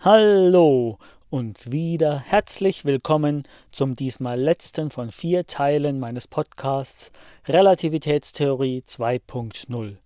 [0.00, 0.96] Hallo
[1.28, 7.10] und wieder herzlich willkommen zum diesmal letzten von vier Teilen meines Podcasts
[7.48, 9.96] Relativitätstheorie 2.0.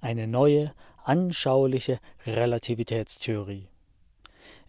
[0.00, 0.72] Eine neue,
[1.04, 3.68] anschauliche Relativitätstheorie.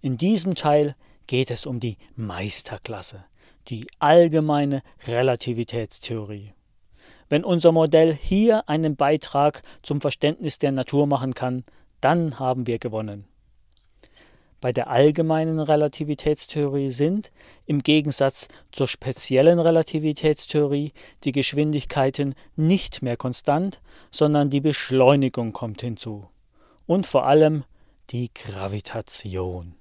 [0.02, 0.98] In diesem Teil
[1.28, 3.24] geht es um die Meisterklasse,
[3.70, 6.52] die allgemeine Relativitätstheorie.
[7.30, 11.64] Wenn unser Modell hier einen Beitrag zum Verständnis der Natur machen kann,
[12.02, 13.30] dann haben wir gewonnen.
[14.64, 17.34] Bei der allgemeinen Relativitätstheorie sind,
[17.66, 20.94] im Gegensatz zur speziellen Relativitätstheorie,
[21.26, 26.30] die Geschwindigkeiten nicht mehr konstant, sondern die Beschleunigung kommt hinzu.
[26.86, 27.66] Und vor allem
[28.12, 29.76] die Gravitation.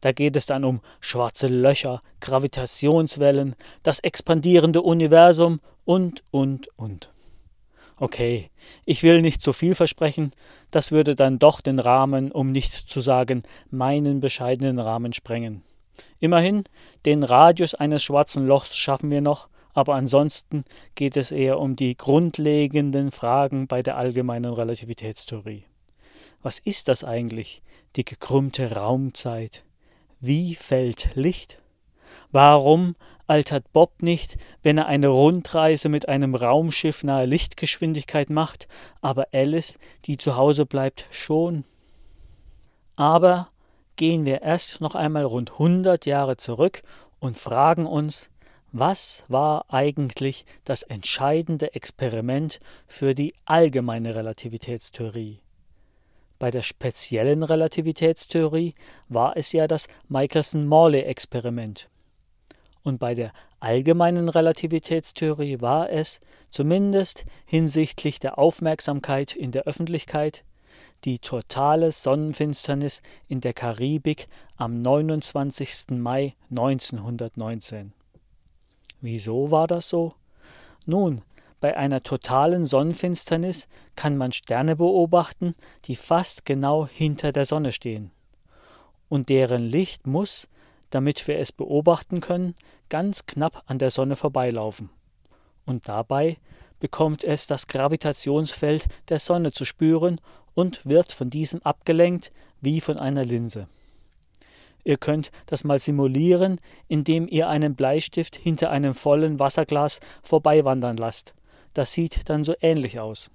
[0.00, 7.10] Da geht es dann um schwarze Löcher, Gravitationswellen, das expandierende Universum und, und, und.
[7.98, 8.50] Okay,
[8.84, 10.32] ich will nicht zu viel versprechen,
[10.70, 15.62] das würde dann doch den Rahmen, um nicht zu sagen meinen bescheidenen Rahmen sprengen.
[16.18, 16.64] Immerhin,
[17.06, 21.96] den Radius eines schwarzen Lochs schaffen wir noch, aber ansonsten geht es eher um die
[21.96, 25.64] grundlegenden Fragen bei der allgemeinen Relativitätstheorie.
[26.42, 27.62] Was ist das eigentlich,
[27.96, 29.64] die gekrümmte Raumzeit?
[30.20, 31.58] Wie fällt Licht?
[32.30, 32.94] Warum
[33.26, 38.68] altert Bob nicht, wenn er eine Rundreise mit einem Raumschiff nahe Lichtgeschwindigkeit macht,
[39.00, 41.64] aber Alice, die zu Hause bleibt, schon?
[42.96, 43.48] Aber
[43.96, 46.82] gehen wir erst noch einmal rund 100 Jahre zurück
[47.18, 48.30] und fragen uns,
[48.72, 55.40] was war eigentlich das entscheidende Experiment für die allgemeine Relativitätstheorie?
[56.38, 58.74] Bei der speziellen Relativitätstheorie
[59.08, 61.88] war es ja das Michelson-Morley-Experiment.
[62.86, 66.20] Und bei der allgemeinen Relativitätstheorie war es,
[66.50, 70.44] zumindest hinsichtlich der Aufmerksamkeit in der Öffentlichkeit,
[71.04, 75.98] die totale Sonnenfinsternis in der Karibik am 29.
[75.98, 77.92] Mai 1919.
[79.00, 80.14] Wieso war das so?
[80.84, 81.22] Nun,
[81.60, 88.12] bei einer totalen Sonnenfinsternis kann man Sterne beobachten, die fast genau hinter der Sonne stehen.
[89.08, 90.46] Und deren Licht muss,
[90.90, 92.54] damit wir es beobachten können,
[92.88, 94.90] ganz knapp an der Sonne vorbeilaufen.
[95.64, 96.38] Und dabei
[96.78, 100.20] bekommt es das Gravitationsfeld der Sonne zu spüren
[100.54, 103.66] und wird von diesem abgelenkt wie von einer Linse.
[104.84, 111.34] Ihr könnt das mal simulieren, indem ihr einen Bleistift hinter einem vollen Wasserglas vorbeiwandern lasst.
[111.74, 113.30] Das sieht dann so ähnlich aus.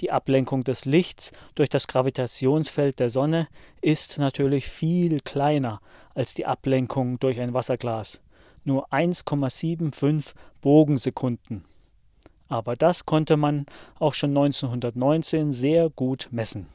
[0.00, 3.48] Die Ablenkung des Lichts durch das Gravitationsfeld der Sonne
[3.80, 5.80] ist natürlich viel kleiner
[6.14, 8.20] als die Ablenkung durch ein Wasserglas,
[8.64, 11.64] nur 1,75 Bogensekunden.
[12.48, 13.66] Aber das konnte man
[13.98, 16.66] auch schon 1919 sehr gut messen.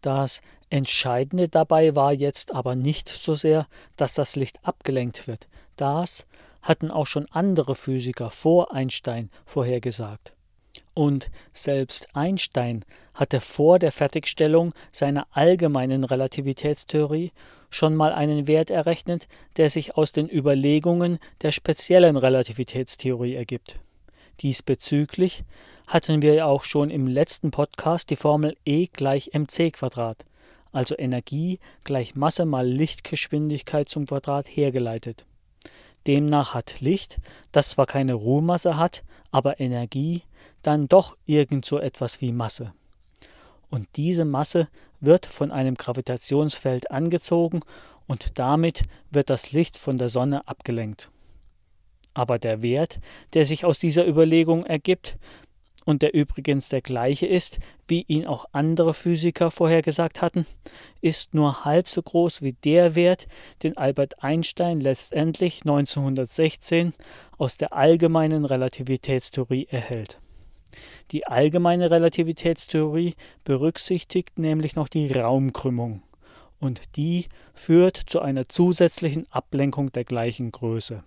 [0.00, 3.66] Das Entscheidende dabei war jetzt aber nicht so sehr,
[3.96, 5.48] dass das Licht abgelenkt wird.
[5.76, 6.26] Das
[6.62, 10.34] hatten auch schon andere Physiker vor Einstein vorhergesagt.
[10.98, 17.30] Und selbst Einstein hatte vor der Fertigstellung seiner allgemeinen Relativitätstheorie
[17.70, 19.28] schon mal einen Wert errechnet,
[19.58, 23.78] der sich aus den Überlegungen der speziellen Relativitätstheorie ergibt.
[24.40, 25.44] Diesbezüglich
[25.86, 30.24] hatten wir auch schon im letzten Podcast die Formel E gleich mc Quadrat,
[30.72, 35.27] also Energie gleich Masse mal Lichtgeschwindigkeit zum Quadrat hergeleitet.
[36.06, 37.18] Demnach hat Licht,
[37.52, 40.22] das zwar keine Ruhmasse hat, aber Energie,
[40.62, 42.72] dann doch irgend so etwas wie Masse.
[43.70, 44.68] Und diese Masse
[45.00, 47.60] wird von einem Gravitationsfeld angezogen
[48.06, 51.10] und damit wird das Licht von der Sonne abgelenkt.
[52.14, 52.98] Aber der Wert,
[53.34, 55.18] der sich aus dieser Überlegung ergibt,
[55.88, 60.44] und der übrigens der gleiche ist, wie ihn auch andere Physiker vorhergesagt hatten,
[61.00, 63.26] ist nur halb so groß wie der Wert,
[63.62, 66.92] den Albert Einstein letztendlich 1916
[67.38, 70.20] aus der allgemeinen Relativitätstheorie erhält.
[71.10, 76.02] Die allgemeine Relativitätstheorie berücksichtigt nämlich noch die Raumkrümmung,
[76.60, 81.02] und die führt zu einer zusätzlichen Ablenkung der gleichen Größe.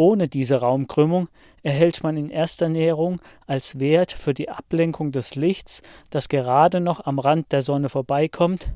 [0.00, 1.28] Ohne diese Raumkrümmung
[1.62, 7.04] erhält man in erster Näherung als Wert für die Ablenkung des Lichts, das gerade noch
[7.04, 8.70] am Rand der Sonne vorbeikommt,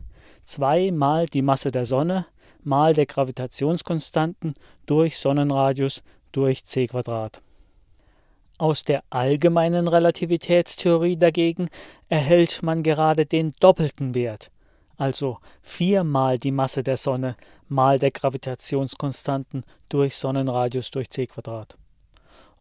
[0.44, 2.26] zweimal die Masse der Sonne
[2.62, 4.52] mal der Gravitationskonstanten
[4.84, 7.40] durch Sonnenradius durch c Quadrat.
[8.58, 11.70] Aus der allgemeinen Relativitätstheorie dagegen
[12.10, 14.50] erhält man gerade den doppelten Wert,
[14.96, 17.36] also viermal die Masse der Sonne
[17.68, 21.28] mal der Gravitationskonstanten durch Sonnenradius durch c.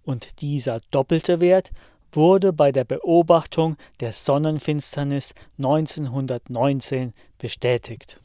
[0.03, 1.71] Und dieser doppelte Wert
[2.11, 8.19] wurde bei der Beobachtung der Sonnenfinsternis 1919 bestätigt.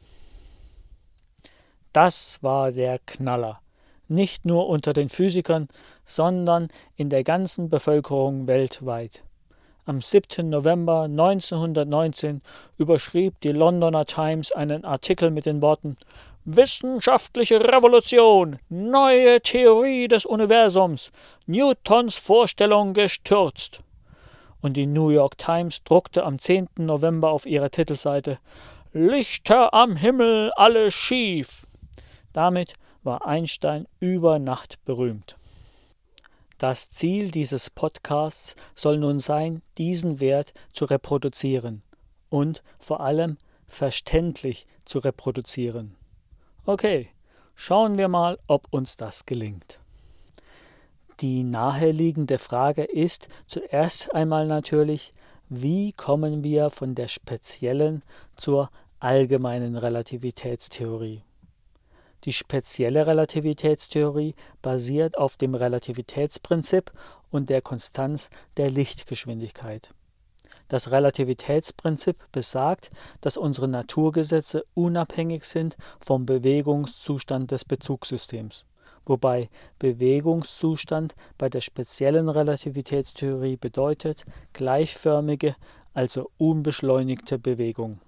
[1.93, 3.61] Das war der Knaller,
[4.09, 5.69] nicht nur unter den Physikern,
[6.05, 9.25] sondern in der ganzen Bevölkerung weltweit.
[9.89, 10.51] Am 7.
[10.51, 12.43] November 1919
[12.77, 15.97] überschrieb die Londoner Times einen Artikel mit den Worten
[16.45, 21.11] Wissenschaftliche Revolution, neue Theorie des Universums,
[21.47, 23.81] Newtons Vorstellung gestürzt.
[24.61, 26.69] Und die New York Times druckte am 10.
[26.81, 28.39] November auf ihrer Titelseite
[28.93, 31.67] Lichter am Himmel, alles schief.
[32.35, 32.75] Damit
[33.05, 35.38] war Einstein über Nacht berühmt.
[36.59, 41.83] Das Ziel dieses Podcasts soll nun sein, diesen Wert zu reproduzieren
[42.31, 43.39] und vor allem
[43.69, 45.95] verständlich zu reproduzieren.
[46.67, 47.11] Okay,
[47.55, 49.79] schauen wir mal, ob uns das gelingt.
[51.21, 55.13] Die naheliegende Frage ist zuerst einmal natürlich,
[55.49, 58.03] wie kommen wir von der speziellen
[58.37, 58.69] zur
[58.99, 61.23] allgemeinen Relativitätstheorie?
[62.29, 66.93] Die spezielle Relativitätstheorie basiert auf dem Relativitätsprinzip
[67.31, 68.29] und der Konstanz
[68.59, 69.89] der Lichtgeschwindigkeit.
[70.69, 72.91] Das Relativitätsprinzip besagt,
[73.23, 78.67] dass unsere Naturgesetze unabhängig sind vom Bewegungszustand des Bezugssystems,
[79.07, 79.49] wobei
[79.79, 85.57] Bewegungszustand bei der speziellen Relativitätstheorie bedeutet gleichförmige,
[85.95, 88.01] also unbeschleunigte Bewegung.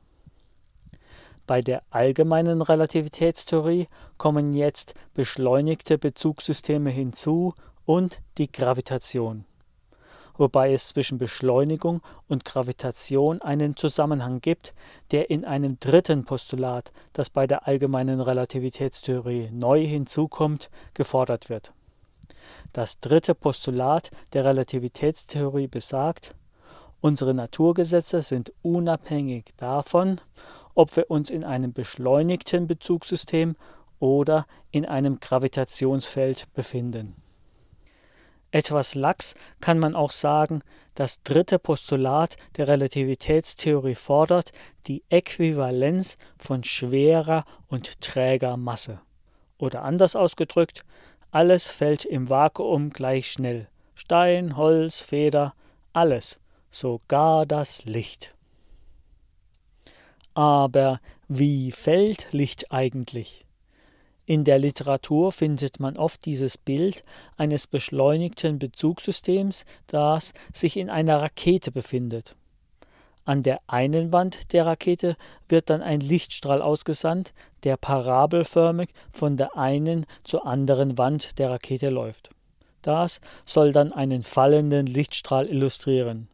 [1.50, 3.88] Bei der allgemeinen Relativitätstheorie
[4.18, 7.54] kommen jetzt beschleunigte Bezugssysteme hinzu
[7.84, 9.44] und die Gravitation
[10.36, 14.74] wobei es zwischen Beschleunigung und Gravitation einen Zusammenhang gibt,
[15.10, 21.72] der in einem dritten Postulat, das bei der allgemeinen Relativitätstheorie neu hinzukommt, gefordert wird.
[22.72, 26.34] Das dritte Postulat der Relativitätstheorie besagt,
[27.02, 30.20] unsere Naturgesetze sind unabhängig davon,
[30.74, 33.56] ob wir uns in einem beschleunigten Bezugssystem
[33.98, 37.14] oder in einem Gravitationsfeld befinden.
[38.52, 40.62] Etwas lax kann man auch sagen,
[40.96, 44.50] das dritte Postulat der Relativitätstheorie fordert
[44.88, 49.00] die Äquivalenz von schwerer und träger Masse.
[49.56, 50.84] Oder anders ausgedrückt,
[51.30, 53.68] alles fällt im Vakuum gleich schnell.
[53.94, 55.54] Stein, Holz, Feder,
[55.92, 56.40] alles,
[56.72, 58.34] sogar das Licht.
[60.34, 63.46] Aber wie fällt Licht eigentlich?
[64.26, 67.02] In der Literatur findet man oft dieses Bild
[67.36, 72.36] eines beschleunigten Bezugssystems, das sich in einer Rakete befindet.
[73.24, 75.16] An der einen Wand der Rakete
[75.48, 77.32] wird dann ein Lichtstrahl ausgesandt,
[77.64, 82.30] der parabelförmig von der einen zur anderen Wand der Rakete läuft.
[82.82, 86.28] Das soll dann einen fallenden Lichtstrahl illustrieren.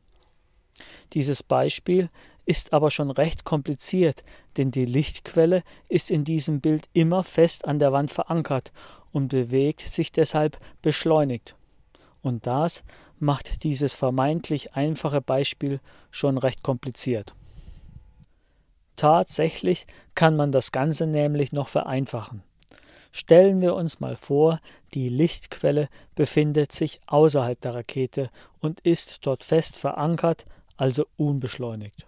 [1.12, 2.10] Dieses Beispiel
[2.46, 4.24] ist aber schon recht kompliziert,
[4.56, 8.72] denn die Lichtquelle ist in diesem Bild immer fest an der Wand verankert
[9.12, 11.56] und bewegt sich deshalb beschleunigt.
[12.22, 12.82] Und das
[13.18, 17.34] macht dieses vermeintlich einfache Beispiel schon recht kompliziert.
[18.96, 22.42] Tatsächlich kann man das Ganze nämlich noch vereinfachen.
[23.12, 24.60] Stellen wir uns mal vor,
[24.94, 30.46] die Lichtquelle befindet sich außerhalb der Rakete und ist dort fest verankert,
[30.76, 32.06] also unbeschleunigt.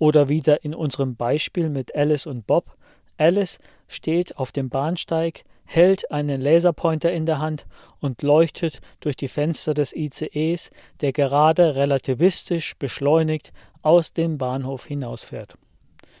[0.00, 2.74] Oder wieder in unserem Beispiel mit Alice und Bob.
[3.18, 7.66] Alice steht auf dem Bahnsteig, hält einen Laserpointer in der Hand
[8.00, 10.70] und leuchtet durch die Fenster des ICEs,
[11.02, 13.52] der gerade relativistisch beschleunigt
[13.82, 15.52] aus dem Bahnhof hinausfährt.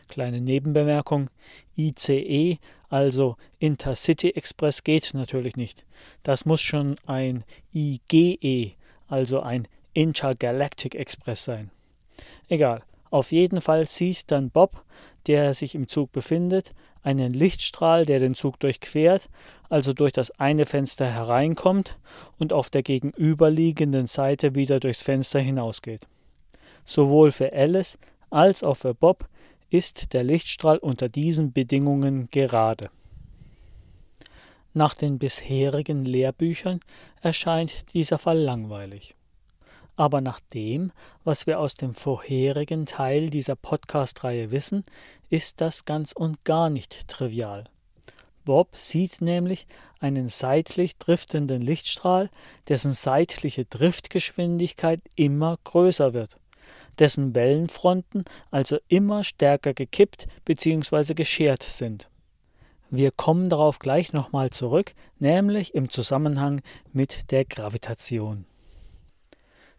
[0.08, 1.30] Kleine Nebenbemerkung:
[1.74, 2.58] ICE,
[2.90, 5.86] also Intercity Express, geht natürlich nicht.
[6.22, 8.72] Das muss schon ein IGE,
[9.08, 11.70] also ein Intergalactic Express sein.
[12.50, 12.82] Egal.
[13.10, 14.84] Auf jeden Fall sieht dann Bob,
[15.26, 19.28] der sich im Zug befindet, einen Lichtstrahl, der den Zug durchquert,
[19.68, 21.98] also durch das eine Fenster hereinkommt
[22.38, 26.06] und auf der gegenüberliegenden Seite wieder durchs Fenster hinausgeht.
[26.84, 27.98] Sowohl für Alice
[28.30, 29.28] als auch für Bob
[29.70, 32.90] ist der Lichtstrahl unter diesen Bedingungen gerade.
[34.72, 36.80] Nach den bisherigen Lehrbüchern
[37.22, 39.14] erscheint dieser Fall langweilig.
[40.00, 40.92] Aber nach dem,
[41.24, 44.82] was wir aus dem vorherigen Teil dieser Podcast-Reihe wissen,
[45.28, 47.64] ist das ganz und gar nicht trivial.
[48.46, 49.66] Bob sieht nämlich
[49.98, 52.30] einen seitlich driftenden Lichtstrahl,
[52.66, 56.38] dessen seitliche Driftgeschwindigkeit immer größer wird,
[56.98, 61.12] dessen Wellenfronten also immer stärker gekippt bzw.
[61.12, 62.08] geschert sind.
[62.88, 68.46] Wir kommen darauf gleich nochmal zurück, nämlich im Zusammenhang mit der Gravitation.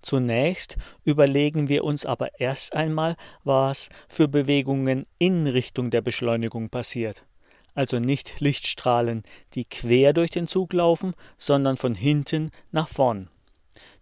[0.02, 7.24] Zunächst überlegen wir uns aber erst einmal, was für Bewegungen in Richtung der Beschleunigung passiert.
[7.74, 13.30] Also nicht Lichtstrahlen, die quer durch den Zug laufen, sondern von hinten nach vorn.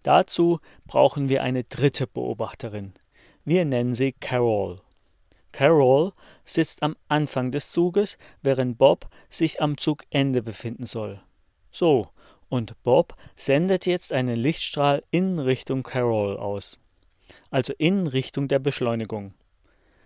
[0.02, 2.94] Dazu brauchen wir eine dritte Beobachterin.
[3.46, 4.78] Wir nennen sie Carol.
[5.52, 6.14] Carol
[6.46, 11.22] sitzt am Anfang des Zuges, während Bob sich am Zugende befinden soll.
[11.72, 12.08] So,
[12.50, 16.80] und Bob sendet jetzt einen Lichtstrahl in Richtung Carol aus,
[17.50, 19.34] also in Richtung der Beschleunigung.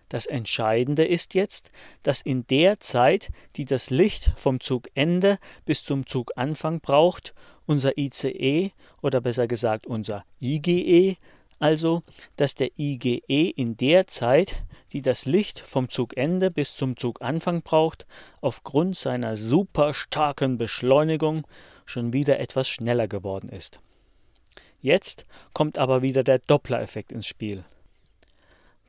[0.10, 1.72] Das Entscheidende ist jetzt,
[2.04, 7.34] dass in der Zeit, die das Licht vom Zugende bis zum Zuganfang braucht,
[7.66, 8.72] unser ICE
[9.02, 11.18] oder besser gesagt unser IGE,
[11.64, 12.02] also
[12.36, 18.06] dass der IGE in der Zeit, die das Licht vom Zugende bis zum Zuganfang braucht,
[18.42, 21.48] aufgrund seiner super starken Beschleunigung
[21.86, 23.80] schon wieder etwas schneller geworden ist.
[24.82, 27.64] Jetzt kommt aber wieder der Doppler-Effekt ins Spiel.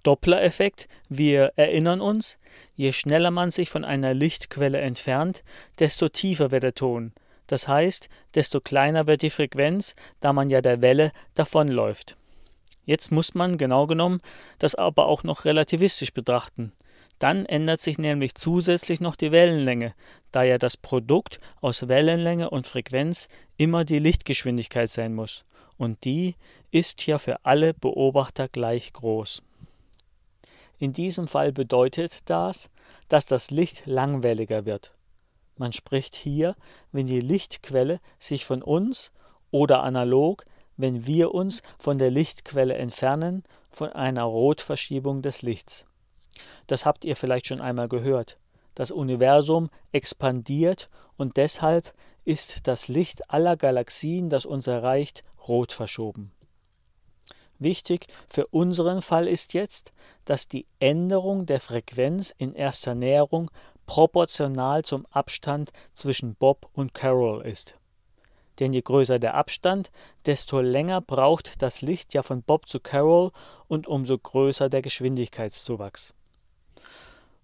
[0.02, 2.38] Doppler-Effekt, wir erinnern uns,
[2.74, 5.44] je schneller man sich von einer Lichtquelle entfernt,
[5.78, 7.12] desto tiefer wird der Ton.
[7.46, 12.16] Das heißt, desto kleiner wird die Frequenz, da man ja der Welle davonläuft.
[12.84, 14.20] Jetzt muss man genau genommen
[14.58, 16.72] das aber auch noch relativistisch betrachten.
[17.18, 19.94] Dann ändert sich nämlich zusätzlich noch die Wellenlänge,
[20.32, 25.44] da ja das Produkt aus Wellenlänge und Frequenz immer die Lichtgeschwindigkeit sein muss.
[25.76, 26.34] Und die
[26.70, 29.42] ist ja für alle Beobachter gleich groß.
[30.78, 32.68] In diesem Fall bedeutet das,
[33.08, 34.92] dass das Licht langwelliger wird.
[35.56, 36.56] Man spricht hier,
[36.90, 39.12] wenn die Lichtquelle sich von uns
[39.52, 40.44] oder analog,
[40.76, 45.86] wenn wir uns von der Lichtquelle entfernen, von einer Rotverschiebung des Lichts.
[46.66, 48.38] Das habt ihr vielleicht schon einmal gehört.
[48.74, 51.92] Das Universum expandiert und deshalb
[52.24, 56.32] ist das Licht aller Galaxien, das uns erreicht, rot verschoben.
[57.58, 59.92] Wichtig für unseren Fall ist jetzt,
[60.24, 63.50] dass die Änderung der Frequenz in erster Näherung
[63.86, 67.76] proportional zum Abstand zwischen Bob und Carol ist.
[68.60, 69.90] Denn je größer der Abstand,
[70.26, 73.32] desto länger braucht das Licht ja von Bob zu Carol
[73.66, 76.14] und umso größer der Geschwindigkeitszuwachs.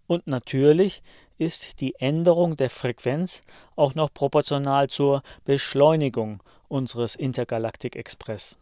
[0.07, 1.02] Und natürlich
[1.38, 3.43] ist die Änderung der Frequenz
[3.76, 8.59] auch noch proportional zur Beschleunigung unseres Intergalactic Express.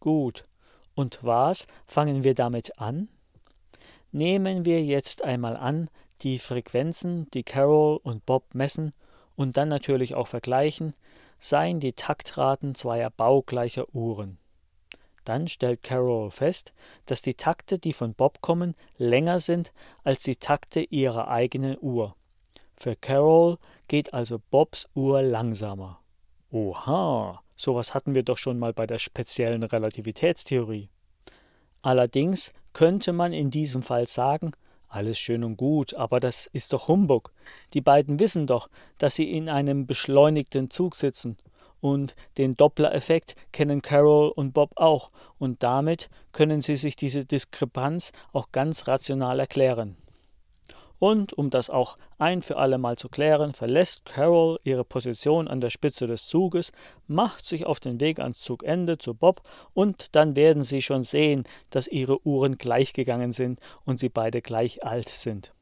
[0.00, 0.44] Gut.
[0.94, 3.08] Und was fangen wir damit an?
[4.12, 5.88] Nehmen wir jetzt einmal an,
[6.22, 8.92] die Frequenzen, die Carol und Bob messen
[9.36, 10.94] und dann natürlich auch vergleichen,
[11.40, 14.38] seien die Taktraten zweier baugleicher Uhren.
[15.24, 16.72] Dann stellt Carol fest,
[17.06, 19.72] dass die Takte, die von Bob kommen, länger sind
[20.04, 22.14] als die Takte ihrer eigenen Uhr.
[22.76, 26.00] Für Carol geht also Bobs Uhr langsamer.
[26.50, 30.88] Oha, Sowas hatten wir doch schon mal bei der speziellen Relativitätstheorie.
[31.82, 34.52] Allerdings könnte man in diesem Fall sagen,
[34.90, 37.32] alles schön und gut, aber das ist doch Humbug.
[37.72, 38.68] Die beiden wissen doch,
[38.98, 41.38] dass sie in einem beschleunigten Zug sitzen.
[41.80, 48.12] Und den Doppler-Effekt kennen Carol und Bob auch, und damit können sie sich diese Diskrepanz
[48.32, 49.96] auch ganz rational erklären.
[51.00, 55.62] Und um das auch ein für alle Mal zu klären, verlässt Carol ihre Position an
[55.62, 56.72] der Spitze des Zuges,
[57.06, 59.40] macht sich auf den Weg ans Zugende zu Bob
[59.72, 64.42] und dann werden sie schon sehen, dass ihre Uhren gleich gegangen sind und sie beide
[64.42, 65.54] gleich alt sind.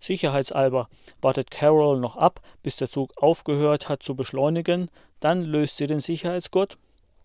[0.00, 0.88] Sicherheitsalber
[1.22, 6.00] wartet Carol noch ab, bis der Zug aufgehört hat zu beschleunigen, dann löst sie den
[6.00, 6.76] Sicherheitsgurt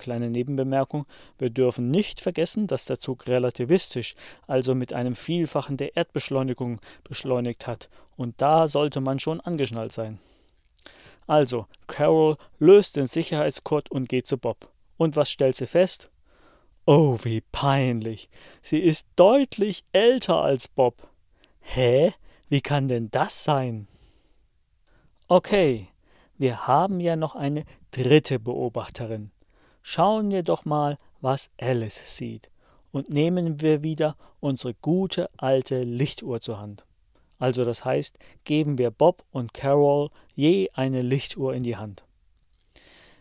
[0.02, 1.06] Kleine Nebenbemerkung,
[1.38, 4.16] wir dürfen nicht vergessen, dass der Zug relativistisch,
[4.48, 10.18] also mit einem Vielfachen der Erdbeschleunigung beschleunigt hat, und da sollte man schon angeschnallt sein.
[11.28, 14.72] Also, Carol löst den Sicherheitsgurt und geht zu Bob.
[14.98, 16.10] Und was stellt sie fest?
[16.86, 18.28] Oh, wie peinlich.
[18.64, 21.08] Sie ist deutlich älter als Bob.
[21.60, 22.12] Hä?
[22.50, 23.88] Wie kann denn das sein?
[25.28, 25.88] Okay,
[26.40, 29.30] wir haben ja noch eine dritte Beobachterin.
[29.82, 32.50] Schauen wir doch mal, was Alice sieht,
[32.92, 36.86] und nehmen wir wieder unsere gute alte Lichtuhr zur Hand.
[37.40, 42.06] Also das heißt, geben wir Bob und Carol je eine Lichtuhr in die Hand.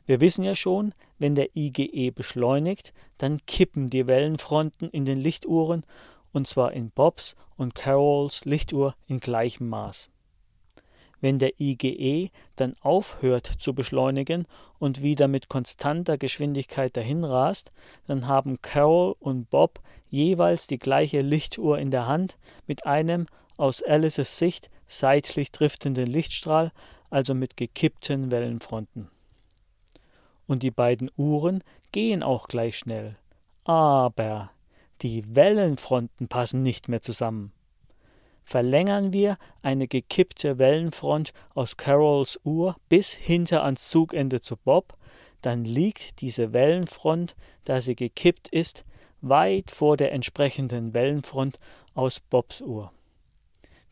[0.05, 5.87] Wir wissen ja schon, wenn der IGE beschleunigt, dann kippen die Wellenfronten in den Lichtuhren,
[6.33, 10.11] und zwar in Bobs und Carols Lichtuhr in gleichem Maß.
[11.21, 14.47] Wenn der IGE dann aufhört zu beschleunigen
[14.79, 17.73] und wieder mit konstanter Geschwindigkeit dahinrast,
[18.07, 23.83] dann haben Carol und Bob jeweils die gleiche Lichtuhr in der Hand mit einem aus
[23.83, 26.73] Alices Sicht seitlich driftenden Lichtstrahl,
[27.11, 29.11] also mit gekippten Wellenfronten.
[30.51, 31.63] und die beiden Uhren
[31.93, 33.17] gehen auch gleich schnell.
[33.65, 34.51] Aber
[35.01, 37.53] die Wellenfronten passen nicht mehr zusammen.
[38.51, 44.95] Verlängern wir eine gekippte Wellenfront aus Carols Uhr bis hinter ans Zugende zu Bob,
[45.41, 48.85] dann liegt diese Wellenfront, da sie gekippt ist,
[49.21, 51.61] weit vor der entsprechenden Wellenfront
[51.95, 52.91] aus Bobs Uhr.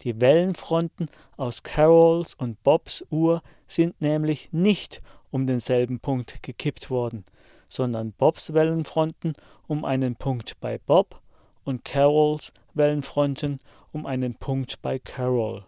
[0.01, 7.25] Die Wellenfronten aus Carols und Bobs Uhr sind nämlich nicht um denselben Punkt gekippt worden,
[7.69, 9.35] sondern Bobs Wellenfronten
[9.69, 11.23] um einen Punkt bei Bob
[11.63, 13.61] und Carols Wellenfronten
[13.93, 15.65] um einen Punkt bei Carol.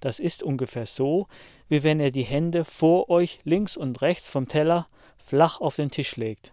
[0.00, 1.26] Das ist ungefähr so,
[1.68, 5.90] wie wenn ihr die Hände vor euch links und rechts vom Teller flach auf den
[5.90, 6.52] Tisch legt.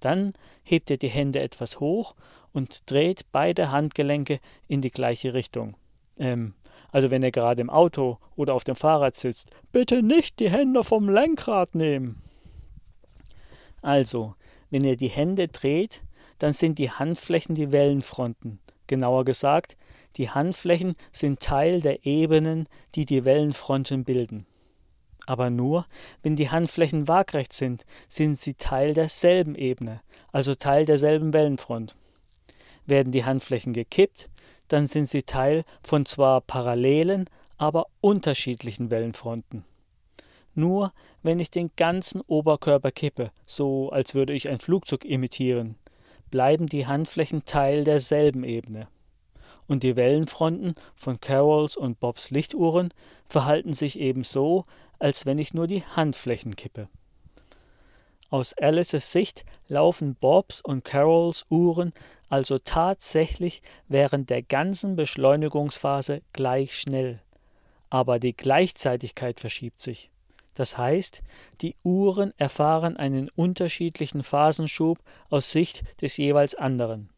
[0.00, 0.32] Dann
[0.64, 2.14] hebt ihr die Hände etwas hoch
[2.52, 5.76] und dreht beide Handgelenke in die gleiche Richtung.
[6.18, 6.54] Ähm,
[6.90, 10.84] also wenn ihr gerade im Auto oder auf dem Fahrrad sitzt, bitte nicht die Hände
[10.84, 12.22] vom Lenkrad nehmen.
[13.80, 14.34] Also,
[14.70, 16.02] wenn ihr die Hände dreht,
[16.38, 18.60] dann sind die Handflächen die Wellenfronten.
[18.86, 19.76] Genauer gesagt,
[20.16, 24.46] die Handflächen sind Teil der Ebenen, die die Wellenfronten bilden.
[25.26, 25.86] Aber nur,
[26.22, 30.00] wenn die Handflächen waagrecht sind, sind sie Teil derselben Ebene,
[30.32, 31.96] also Teil derselben Wellenfront.
[32.86, 34.28] Werden die Handflächen gekippt,
[34.68, 39.64] dann sind sie Teil von zwar parallelen, aber unterschiedlichen Wellenfronten.
[40.54, 40.92] Nur
[41.22, 45.76] wenn ich den ganzen Oberkörper kippe, so als würde ich ein Flugzeug imitieren,
[46.30, 48.88] bleiben die Handflächen Teil derselben Ebene
[49.72, 52.92] und die Wellenfronten von Carols und Bobs Lichtuhren
[53.24, 54.66] verhalten sich ebenso,
[54.98, 56.88] als wenn ich nur die Handflächen kippe.
[58.28, 61.94] Aus Alices Sicht laufen Bobs und Carols Uhren
[62.28, 67.20] also tatsächlich während der ganzen Beschleunigungsphase gleich schnell.
[67.88, 70.10] Aber die Gleichzeitigkeit verschiebt sich.
[70.54, 71.22] Das heißt,
[71.62, 74.98] die Uhren erfahren einen unterschiedlichen Phasenschub
[75.30, 77.11] aus Sicht des jeweils anderen.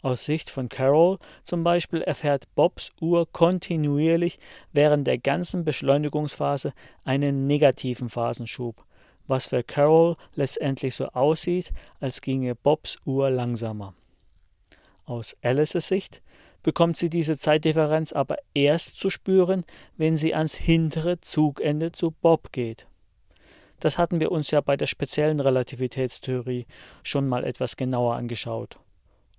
[0.00, 4.38] Aus Sicht von Carol zum Beispiel erfährt Bobs Uhr kontinuierlich
[4.72, 6.72] während der ganzen Beschleunigungsphase
[7.04, 8.84] einen negativen Phasenschub,
[9.26, 13.94] was für Carol letztendlich so aussieht, als ginge Bobs Uhr langsamer.
[15.04, 16.22] Aus Alices Sicht
[16.62, 19.64] bekommt sie diese Zeitdifferenz aber erst zu spüren,
[19.96, 22.86] wenn sie ans hintere Zugende zu Bob geht.
[23.80, 26.66] Das hatten wir uns ja bei der speziellen Relativitätstheorie
[27.02, 28.78] schon mal etwas genauer angeschaut.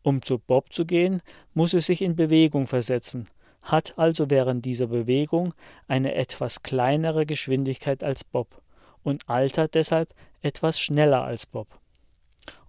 [0.04, 1.22] Um zu Bob zu gehen,
[1.54, 3.28] muss es sich in Bewegung versetzen,
[3.62, 5.54] hat also während dieser Bewegung
[5.88, 8.62] eine etwas kleinere Geschwindigkeit als Bob
[9.04, 11.68] und altert deshalb etwas schneller als Bob.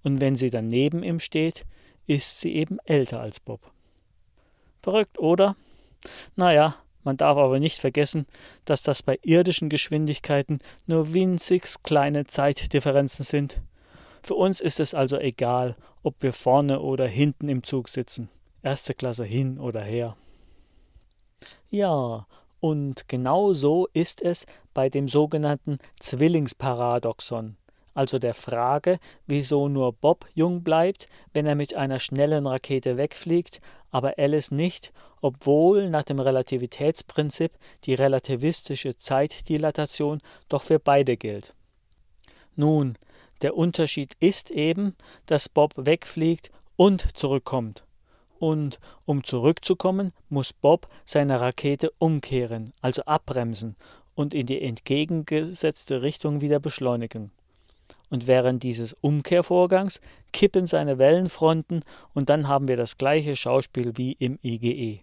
[0.02, 1.64] Und wenn sie dann neben ihm steht,
[2.06, 3.60] ist sie eben älter als Bob.
[4.82, 5.56] Verrückt, oder?
[6.36, 8.26] Naja, man darf aber nicht vergessen,
[8.64, 13.60] dass das bei irdischen Geschwindigkeiten nur winzig kleine Zeitdifferenzen sind.
[14.22, 18.28] Für uns ist es also egal, ob wir vorne oder hinten im Zug sitzen,
[18.62, 20.16] erste Klasse hin oder her.
[21.70, 22.26] Ja,
[22.60, 27.56] und genau so ist es bei dem sogenannten Zwillingsparadoxon,
[27.94, 33.60] also der Frage, wieso nur Bob jung bleibt, wenn er mit einer schnellen Rakete wegfliegt,
[33.90, 37.52] aber Alice nicht, obwohl nach dem Relativitätsprinzip
[37.84, 41.54] die relativistische Zeitdilatation doch für beide gilt.
[42.56, 42.96] Nun,
[43.42, 44.94] der Unterschied ist eben,
[45.26, 47.84] dass Bob wegfliegt und zurückkommt.
[48.38, 53.76] Und um zurückzukommen, muss Bob seine Rakete umkehren, also abbremsen
[54.14, 57.30] und in die entgegengesetzte Richtung wieder beschleunigen.
[58.08, 60.00] Und während dieses Umkehrvorgangs
[60.32, 65.00] kippen seine Wellenfronten und dann haben wir das gleiche Schauspiel wie im IGE.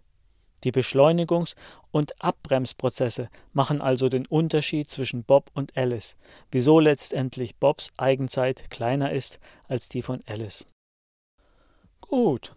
[0.64, 1.56] Die Beschleunigungs-
[1.92, 6.18] und Abbremsprozesse machen also den Unterschied zwischen Bob und Alice,
[6.52, 10.66] wieso letztendlich Bobs Eigenzeit kleiner ist als die von Alice.
[12.02, 12.56] Gut,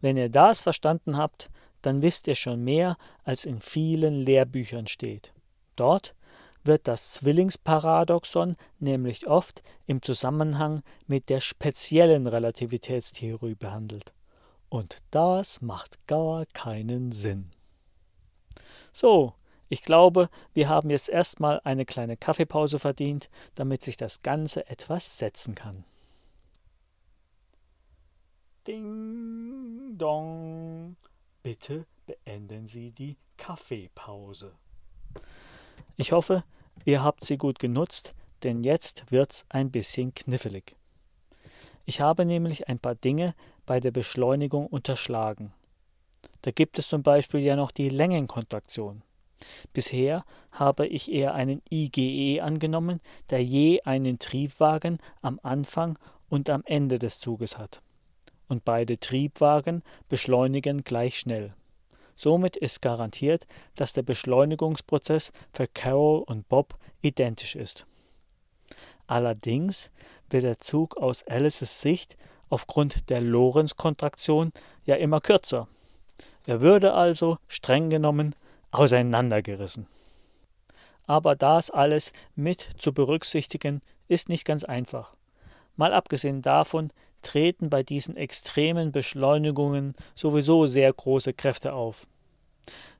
[0.00, 1.50] wenn ihr das verstanden habt,
[1.82, 5.32] dann wisst ihr schon mehr, als in vielen Lehrbüchern steht.
[5.76, 6.14] Dort
[6.62, 14.13] wird das Zwillingsparadoxon nämlich oft im Zusammenhang mit der speziellen Relativitätstheorie behandelt.
[14.74, 17.48] Und das macht gar keinen Sinn.
[18.92, 19.34] So,
[19.68, 25.16] ich glaube, wir haben jetzt erstmal eine kleine Kaffeepause verdient, damit sich das Ganze etwas
[25.16, 25.84] setzen kann.
[28.66, 30.96] Ding dong.
[31.44, 34.56] Bitte beenden Sie die Kaffeepause.
[35.96, 36.42] Ich hoffe,
[36.84, 40.76] ihr habt sie gut genutzt, denn jetzt wird's ein bisschen knifflig.
[41.86, 43.34] Ich habe nämlich ein paar Dinge
[43.66, 45.52] bei der Beschleunigung unterschlagen.
[46.42, 49.02] Da gibt es zum Beispiel ja noch die Längenkontraktion.
[49.72, 53.00] Bisher habe ich eher einen IGE angenommen,
[53.30, 55.98] der je einen Triebwagen am Anfang
[56.28, 57.82] und am Ende des Zuges hat.
[58.48, 61.54] Und beide Triebwagen beschleunigen gleich schnell.
[62.16, 67.86] Somit ist garantiert, dass der Beschleunigungsprozess für Carol und Bob identisch ist.
[69.06, 69.90] Allerdings
[70.30, 72.16] wird der Zug aus Alices Sicht
[72.54, 74.52] aufgrund der Lorentz-Kontraktion
[74.84, 75.66] ja immer kürzer.
[76.46, 78.36] Er würde also, streng genommen,
[78.70, 79.88] auseinandergerissen.
[81.06, 85.14] Aber das alles mit zu berücksichtigen, ist nicht ganz einfach.
[85.74, 92.06] Mal abgesehen davon treten bei diesen extremen Beschleunigungen sowieso sehr große Kräfte auf.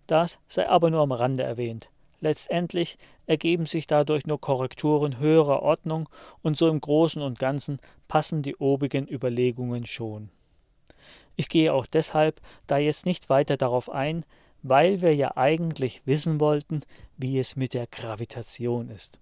[0.08, 1.90] Das sei aber nur am Rande erwähnt.
[2.20, 6.08] Letztendlich ergeben sich dadurch nur Korrekturen höherer Ordnung
[6.42, 10.30] und so im Großen und Ganzen passen die obigen Überlegungen schon.
[11.36, 14.24] Ich gehe auch deshalb da jetzt nicht weiter darauf ein,
[14.62, 16.80] weil wir ja eigentlich wissen wollten,
[17.16, 19.20] wie es mit der Gravitation ist.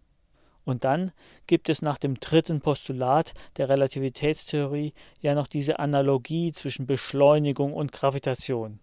[0.64, 1.10] Und dann
[1.46, 7.90] gibt es nach dem dritten Postulat der Relativitätstheorie ja noch diese Analogie zwischen Beschleunigung und
[7.90, 8.78] Gravitation.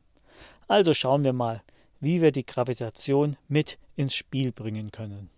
[0.68, 1.64] Also schauen wir mal,
[2.02, 5.30] wie wir die Gravitation mit ins Spiel bringen können.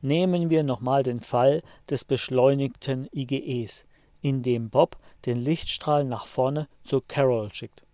[0.00, 3.84] Nehmen wir nochmal den Fall des beschleunigten IGEs,
[4.22, 7.84] in dem Bob den Lichtstrahl nach vorne zu Carol schickt.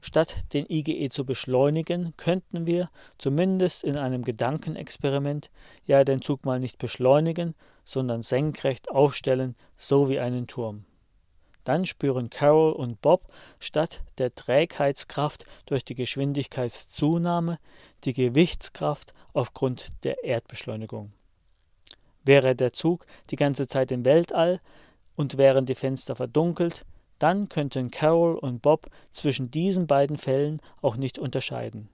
[0.00, 5.50] Statt den IGE zu beschleunigen, könnten wir, zumindest in einem Gedankenexperiment,
[5.84, 10.86] ja den Zug mal nicht beschleunigen, sondern senkrecht aufstellen, so wie einen Turm.
[11.66, 13.26] Dann spüren Carol und Bob
[13.58, 17.58] statt der Trägheitskraft durch die Geschwindigkeitszunahme
[18.04, 21.12] die Gewichtskraft aufgrund der Erdbeschleunigung.
[22.24, 24.60] Wäre der Zug die ganze Zeit im Weltall
[25.16, 26.86] und wären die Fenster verdunkelt,
[27.18, 31.88] dann könnten Carol und Bob zwischen diesen beiden Fällen auch nicht unterscheiden.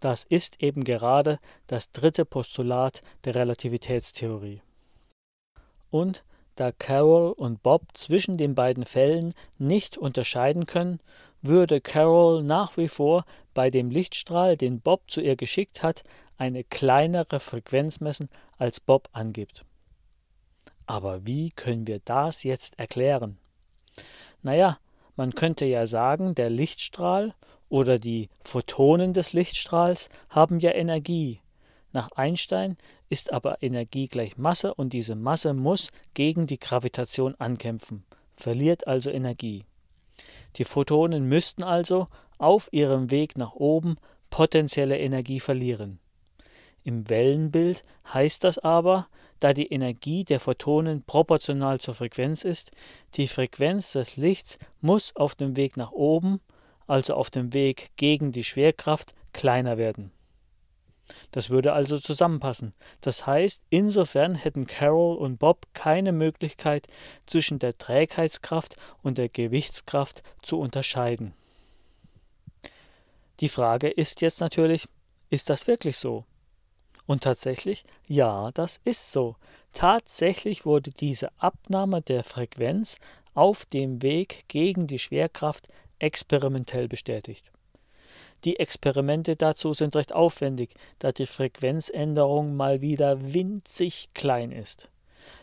[0.00, 4.62] Das ist eben gerade das dritte Postulat der Relativitätstheorie.
[5.90, 6.24] Und
[6.56, 11.00] da Carol und Bob zwischen den beiden Fällen nicht unterscheiden können,
[11.42, 16.02] würde Carol nach wie vor bei dem Lichtstrahl, den Bob zu ihr geschickt hat,
[16.38, 19.64] eine kleinere Frequenz messen, als Bob angibt.
[20.86, 23.38] Aber wie können wir das jetzt erklären?
[24.42, 24.78] Naja,
[25.16, 27.34] man könnte ja sagen, der Lichtstrahl
[27.68, 31.40] oder die Photonen des Lichtstrahls haben ja Energie.
[31.92, 32.76] Nach Einstein
[33.08, 38.04] ist aber Energie gleich Masse und diese Masse muss gegen die Gravitation ankämpfen,
[38.36, 39.64] verliert also Energie.
[40.56, 43.96] Die Photonen müssten also auf ihrem Weg nach oben
[44.30, 45.98] potenzielle Energie verlieren.
[46.84, 49.08] Im Wellenbild heißt das aber,
[49.40, 52.70] da die Energie der Photonen proportional zur Frequenz ist,
[53.14, 56.40] die Frequenz des Lichts muss auf dem Weg nach oben,
[56.86, 60.12] also auf dem Weg gegen die Schwerkraft, kleiner werden.
[61.30, 62.72] Das würde also zusammenpassen.
[63.00, 66.86] Das heißt, insofern hätten Carol und Bob keine Möglichkeit,
[67.26, 71.34] zwischen der Trägheitskraft und der Gewichtskraft zu unterscheiden.
[73.40, 74.88] Die Frage ist jetzt natürlich,
[75.30, 76.24] ist das wirklich so?
[77.06, 79.36] Und tatsächlich, ja, das ist so.
[79.72, 82.98] Tatsächlich wurde diese Abnahme der Frequenz
[83.34, 87.52] auf dem Weg gegen die Schwerkraft experimentell bestätigt.
[88.46, 94.88] Die Experimente dazu sind recht aufwendig, da die Frequenzänderung mal wieder winzig klein ist.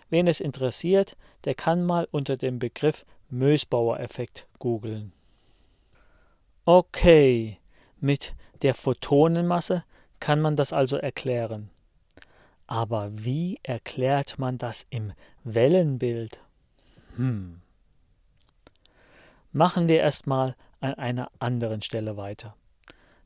[0.10, 5.12] Wen es interessiert, der kann mal unter dem Begriff Mösbauer-Effekt googeln.
[6.64, 7.58] Okay,
[8.00, 9.84] mit der Photonenmasse
[10.22, 11.72] kann man das also erklären.
[12.68, 15.12] Aber wie erklärt man das im
[15.44, 16.40] Wellenbild?
[17.18, 17.60] Hm.
[19.52, 22.56] Machen wir erstmal an einer anderen Stelle weiter.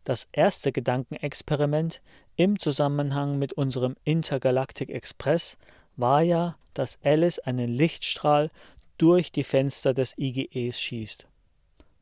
[0.08, 2.02] Das erste Gedankenexperiment
[2.38, 5.58] im Zusammenhang mit unserem Intergalactic Express
[5.98, 8.50] war ja, dass Alice einen Lichtstrahl
[8.98, 11.28] durch die Fenster des IGEs schießt.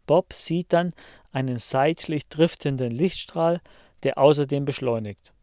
[0.06, 0.94] Bob sieht dann
[1.32, 3.60] einen seitlich driftenden Lichtstrahl,
[4.04, 5.34] der außerdem beschleunigt.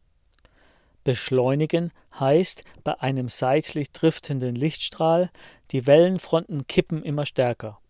[1.03, 5.31] Beschleunigen heißt bei einem seitlich driftenden Lichtstrahl,
[5.72, 7.81] die Wellenfronten kippen immer stärker.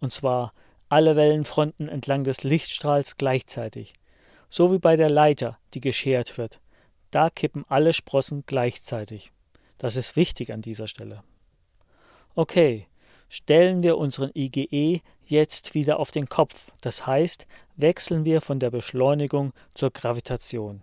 [0.00, 0.52] Und zwar
[0.90, 3.94] alle Wellenfronten entlang des Lichtstrahls gleichzeitig.
[4.50, 6.60] So wie bei der Leiter, die geschert wird.
[7.10, 9.32] Da kippen alle Sprossen gleichzeitig.
[9.78, 11.22] Das ist wichtig an dieser Stelle.
[12.34, 12.86] Okay,
[13.28, 16.70] stellen wir unseren IGE jetzt wieder auf den Kopf.
[16.80, 20.82] Das heißt, wechseln wir von der Beschleunigung zur Gravitation.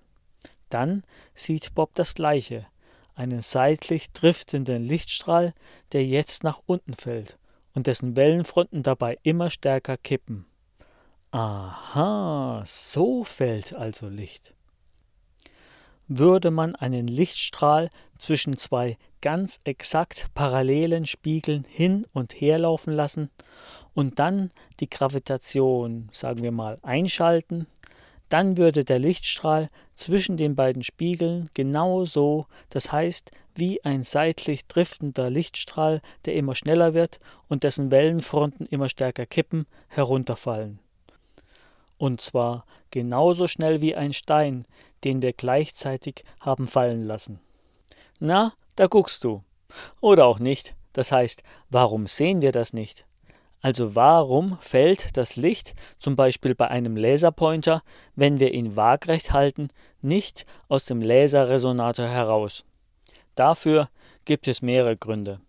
[0.70, 2.66] Dann sieht Bob das gleiche,
[3.16, 5.54] einen seitlich driftenden Lichtstrahl,
[5.92, 7.38] der jetzt nach unten fällt
[7.74, 10.46] und dessen Wellenfronten dabei immer stärker kippen.
[11.38, 14.54] Aha, so fällt also Licht.
[16.08, 23.32] Würde man einen Lichtstrahl zwischen zwei ganz exakt parallelen Spiegeln hin und her laufen lassen
[23.94, 27.68] und dann die Gravitation, sagen wir mal, einschalten,
[28.30, 34.68] dann würde der Lichtstrahl zwischen den beiden Spiegeln genau so, das heißt wie ein seitlich
[34.68, 37.20] driftender Lichtstrahl, der immer schneller wird
[37.50, 40.80] und dessen Wellenfronten immer stärker kippen, herunterfallen.
[41.98, 44.64] Und zwar genauso schnell wie ein Stein,
[45.04, 47.40] den wir gleichzeitig haben fallen lassen.
[48.20, 49.44] Na, da guckst du.
[50.02, 50.76] Oder auch nicht.
[50.94, 53.06] Das heißt, warum sehen wir das nicht?
[53.62, 57.82] Also warum fällt das Licht, zum Beispiel bei einem Laserpointer,
[58.16, 59.70] wenn wir ihn waagrecht halten,
[60.02, 62.64] nicht aus dem Laserresonator heraus?
[63.34, 63.90] Dafür
[64.24, 65.42] gibt es mehrere Gründe.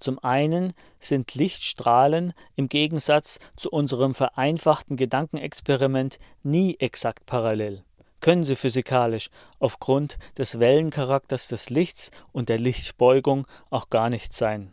[0.00, 7.84] Zum einen sind Lichtstrahlen im Gegensatz zu unserem vereinfachten Gedankenexperiment nie exakt parallel.
[8.20, 14.72] Können sie physikalisch aufgrund des Wellencharakters des Lichts und der Lichtbeugung auch gar nicht sein.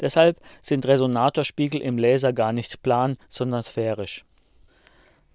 [0.00, 4.24] Deshalb sind Resonatorspiegel im Laser gar nicht plan, sondern sphärisch.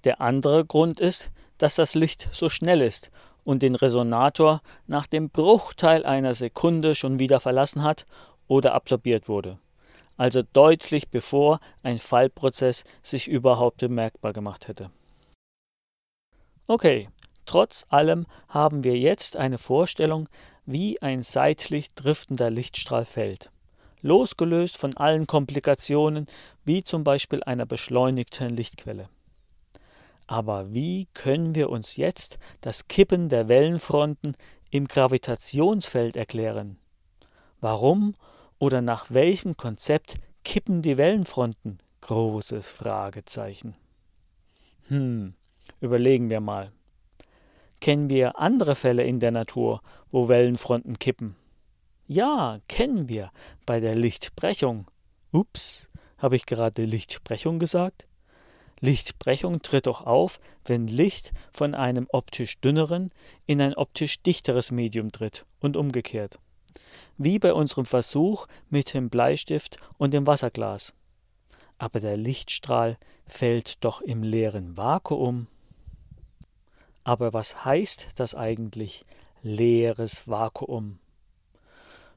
[0.03, 3.11] Der andere Grund ist, dass das Licht so schnell ist
[3.43, 8.05] und den Resonator nach dem Bruchteil einer Sekunde schon wieder verlassen hat
[8.47, 9.59] oder absorbiert wurde,
[10.17, 14.91] also deutlich bevor ein Fallprozess sich überhaupt bemerkbar gemacht hätte.
[16.67, 17.09] Okay,
[17.45, 20.27] trotz allem haben wir jetzt eine Vorstellung,
[20.65, 23.51] wie ein seitlich driftender Lichtstrahl fällt
[24.01, 26.27] losgelöst von allen Komplikationen,
[26.65, 29.09] wie zum Beispiel einer beschleunigten Lichtquelle.
[30.27, 34.35] Aber wie können wir uns jetzt das Kippen der Wellenfronten
[34.71, 36.77] im Gravitationsfeld erklären?
[37.61, 38.15] Warum
[38.59, 41.79] oder nach welchem Konzept kippen die Wellenfronten?
[42.01, 43.75] Großes Fragezeichen.
[44.87, 45.33] Hm,
[45.81, 46.71] überlegen wir mal.
[47.81, 51.35] Kennen wir andere Fälle in der Natur, wo Wellenfronten kippen?
[52.07, 53.31] Ja, kennen wir
[53.65, 54.87] bei der Lichtbrechung.
[55.31, 58.07] Ups, habe ich gerade Lichtbrechung gesagt?
[58.79, 63.09] Lichtbrechung tritt auch auf, wenn Licht von einem optisch dünneren
[63.45, 66.39] in ein optisch dichteres Medium tritt und umgekehrt.
[67.17, 70.93] Wie bei unserem Versuch mit dem Bleistift und dem Wasserglas.
[71.77, 75.47] Aber der Lichtstrahl fällt doch im leeren Vakuum.
[77.03, 79.05] Aber was heißt das eigentlich,
[79.41, 80.99] leeres Vakuum?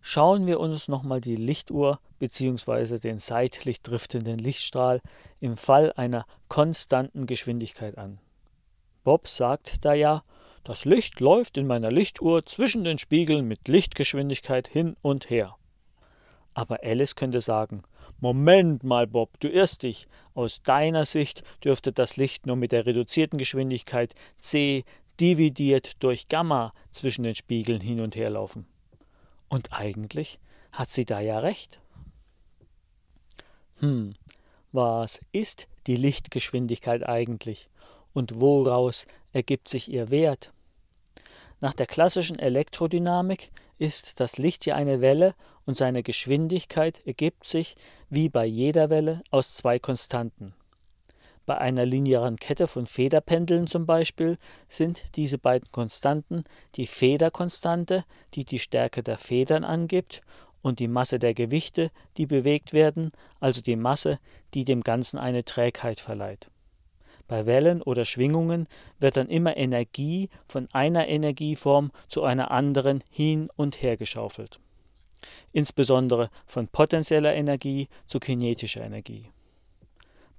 [0.03, 2.99] Schauen wir uns nochmal die Lichtuhr bzw.
[2.99, 5.01] den seitlich driftenden Lichtstrahl
[5.41, 8.19] im Fall einer konstanten Geschwindigkeit an.
[9.05, 10.25] Bob sagt da ja,
[10.65, 15.57] das Licht läuft in meiner Lichtuhr zwischen den Spiegeln mit Lichtgeschwindigkeit hin und her.
[16.55, 17.83] Aber Alice könnte sagen,
[18.19, 20.07] Moment mal, Bob, du irrst dich.
[20.35, 24.85] Aus deiner Sicht dürfte das Licht nur mit der reduzierten Geschwindigkeit c
[25.21, 28.67] dividiert durch Gamma zwischen den Spiegeln hin und her laufen.
[29.49, 30.39] Und eigentlich
[30.73, 31.81] hat sie da ja recht.
[33.79, 34.15] Hm,
[34.73, 37.69] was ist die Lichtgeschwindigkeit eigentlich
[38.13, 40.53] und woraus ergibt sich ihr Wert?
[41.61, 45.35] Nach der klassischen Elektrodynamik ist das Licht ja eine Welle
[45.67, 47.77] und seine Geschwindigkeit ergibt sich,
[48.09, 50.55] wie bei jeder Welle, aus zwei Konstanten.
[51.47, 56.45] Bei einer linearen Kette von Federpendeln zum Beispiel sind diese beiden Konstanten
[56.77, 60.23] die Federkonstante, die die Stärke der Federn angibt,
[60.63, 63.09] und die Masse der Gewichte, die bewegt werden,
[63.41, 64.19] also die Masse,
[64.55, 66.51] die dem Ganzen eine Trägheit verleiht.
[67.31, 68.67] Bei Wellen oder Schwingungen
[68.99, 74.59] wird dann immer Energie von einer Energieform zu einer anderen hin und her geschaufelt.
[75.53, 79.31] Insbesondere von potenzieller Energie zu kinetischer Energie.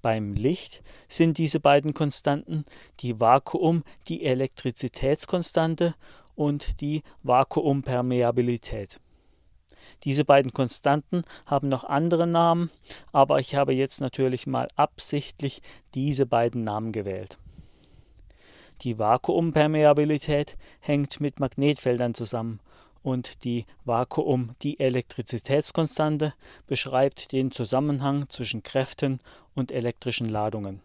[0.02, 2.66] Beim Licht sind diese beiden Konstanten
[3.00, 5.96] die Vakuum, die Elektrizitätskonstante
[6.36, 9.00] und die Vakuumpermeabilität.
[10.04, 12.72] Diese beiden Konstanten haben noch andere Namen,
[13.12, 15.62] aber ich habe jetzt natürlich mal absichtlich
[15.94, 17.38] diese beiden Namen gewählt.
[18.82, 22.60] Die Vakuumpermeabilität hängt mit Magnetfeldern zusammen
[23.04, 26.34] und die Vakuum, die Elektrizitätskonstante,
[26.66, 29.20] beschreibt den Zusammenhang zwischen Kräften
[29.54, 30.82] und elektrischen Ladungen.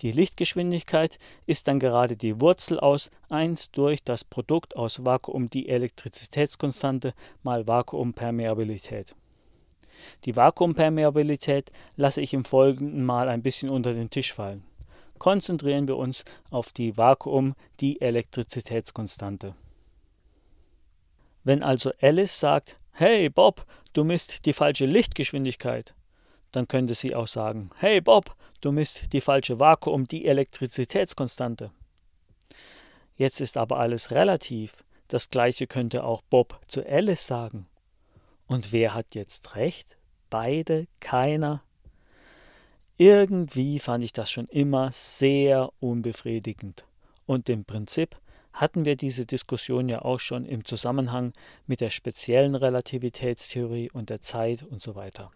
[0.00, 5.68] Die Lichtgeschwindigkeit ist dann gerade die Wurzel aus 1 durch das Produkt aus Vakuum die
[5.68, 9.14] Elektrizitätskonstante mal Vakuumpermeabilität.
[10.24, 14.64] Die Vakuumpermeabilität lasse ich im Folgenden mal ein bisschen unter den Tisch fallen.
[15.18, 19.54] Konzentrieren wir uns auf die Vakuum die Elektrizitätskonstante.
[21.44, 25.94] Wenn also Alice sagt, hey Bob, du misst die falsche Lichtgeschwindigkeit,
[26.56, 31.70] dann könnte sie auch sagen, hey Bob, du misst die falsche Vakuum, die Elektrizitätskonstante.
[33.16, 34.84] Jetzt ist aber alles relativ.
[35.08, 37.66] Das gleiche könnte auch Bob zu Alice sagen.
[38.46, 39.98] Und wer hat jetzt recht?
[40.30, 40.86] Beide?
[41.00, 41.62] Keiner?
[42.96, 46.84] Irgendwie fand ich das schon immer sehr unbefriedigend.
[47.26, 48.16] Und im Prinzip
[48.52, 51.32] hatten wir diese Diskussion ja auch schon im Zusammenhang
[51.66, 55.32] mit der speziellen Relativitätstheorie und der Zeit und so weiter.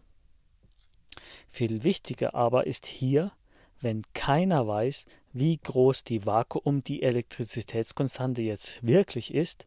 [1.49, 3.33] Viel wichtiger aber ist hier,
[3.81, 9.67] wenn keiner weiß, wie groß die Vakuum die Elektrizitätskonstante jetzt wirklich ist,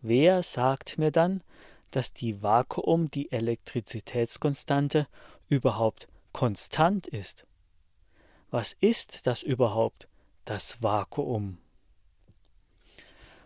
[0.00, 1.42] wer sagt mir dann,
[1.90, 5.06] dass die Vakuum die Elektrizitätskonstante
[5.48, 7.46] überhaupt konstant ist?
[8.50, 10.08] Was ist das überhaupt,
[10.44, 11.58] das Vakuum?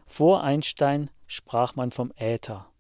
[0.06, 2.70] Vor Einstein sprach man vom Äther.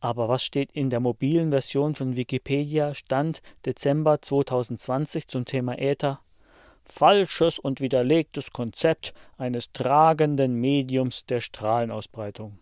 [0.00, 6.20] Aber was steht in der mobilen Version von Wikipedia Stand Dezember 2020 zum Thema Äther?
[6.84, 12.58] Falsches und widerlegtes Konzept eines tragenden Mediums der Strahlenausbreitung.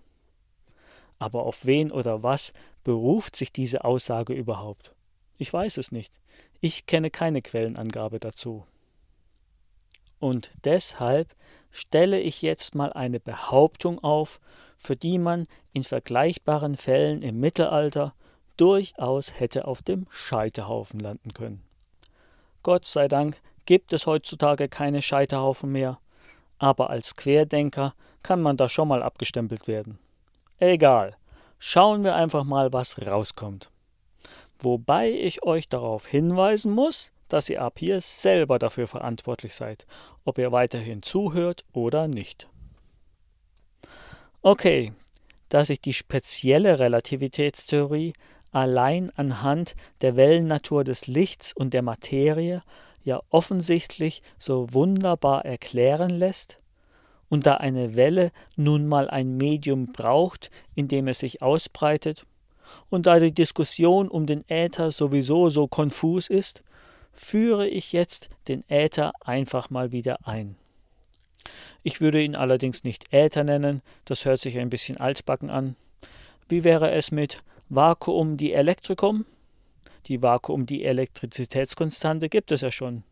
[1.19, 2.53] Aber auf wen oder was
[2.85, 4.95] beruft sich diese Aussage überhaupt?
[5.39, 6.19] Ich weiß es nicht.
[6.61, 8.65] Ich kenne keine Quellenangabe dazu.
[10.19, 11.35] Und deshalb
[11.71, 14.41] stelle ich jetzt mal eine Behauptung auf,
[14.77, 18.15] für die man in vergleichbaren Fällen im Mittelalter
[18.57, 21.63] durchaus hätte auf dem Scheiterhaufen landen können.
[22.63, 25.99] Gott sei Dank gibt es heutzutage keine Scheiterhaufen mehr,
[26.59, 29.99] aber als Querdenker kann man da schon mal abgestempelt werden.
[30.59, 31.17] Egal,
[31.59, 33.71] schauen wir einfach mal, was rauskommt.
[34.59, 39.87] Wobei ich euch darauf hinweisen muss, dass ihr ab hier selber dafür verantwortlich seid,
[40.25, 42.49] ob ihr weiterhin zuhört oder nicht.
[44.43, 44.93] Okay,
[45.49, 48.13] da sich die spezielle Relativitätstheorie
[48.53, 52.63] allein anhand der Wellennatur des Lichts und der Materie
[53.05, 56.61] ja offensichtlich so wunderbar erklären lässt,
[57.29, 62.25] und da eine Welle nun mal ein Medium braucht, in dem es sich ausbreitet,
[62.89, 66.63] und da die Diskussion um den Äther sowieso so konfus ist,
[67.17, 70.57] führe ich jetzt den Äther einfach mal wieder ein.
[71.83, 75.77] Ich würde ihn allerdings nicht Äther nennen, das hört sich ein bisschen altbacken an.
[76.49, 79.25] Wie wäre es mit Vakuum die Elektrikum?
[80.07, 83.03] Die Vakuum die Elektrizitätskonstante gibt es ja schon.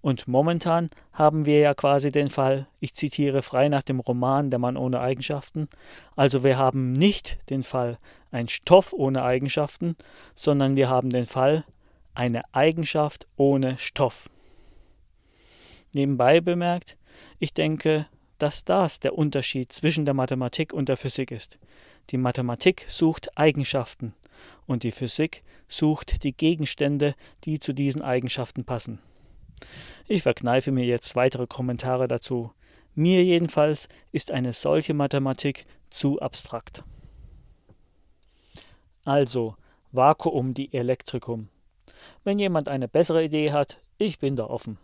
[0.00, 4.58] Und momentan haben wir ja quasi den Fall, ich zitiere frei nach dem Roman Der
[4.58, 5.68] Mann ohne Eigenschaften,
[6.14, 7.98] also wir haben nicht den Fall
[8.30, 9.96] ein Stoff ohne Eigenschaften,
[10.34, 11.64] sondern wir haben den Fall
[12.16, 14.30] eine Eigenschaft ohne Stoff.
[15.92, 16.96] Nebenbei bemerkt,
[17.38, 18.06] ich denke,
[18.38, 21.58] dass das der Unterschied zwischen der Mathematik und der Physik ist.
[22.10, 24.14] Die Mathematik sucht Eigenschaften
[24.66, 29.00] und die Physik sucht die Gegenstände, die zu diesen Eigenschaften passen.
[30.06, 32.52] Ich verkneife mir jetzt weitere Kommentare dazu.
[32.94, 36.84] Mir jedenfalls ist eine solche Mathematik zu abstrakt.
[39.04, 39.56] Also,
[39.92, 41.48] Vakuum die Elektrikum.
[42.24, 44.78] Wenn jemand eine bessere Idee hat, ich bin da offen.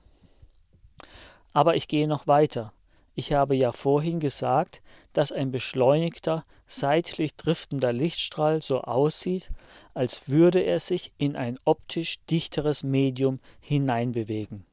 [1.53, 2.73] Aber ich gehe noch weiter.
[3.15, 4.81] Ich habe ja vorhin gesagt,
[5.13, 9.51] dass ein beschleunigter, seitlich driftender Lichtstrahl so aussieht,
[9.93, 14.65] als würde er sich in ein optisch dichteres Medium hineinbewegen.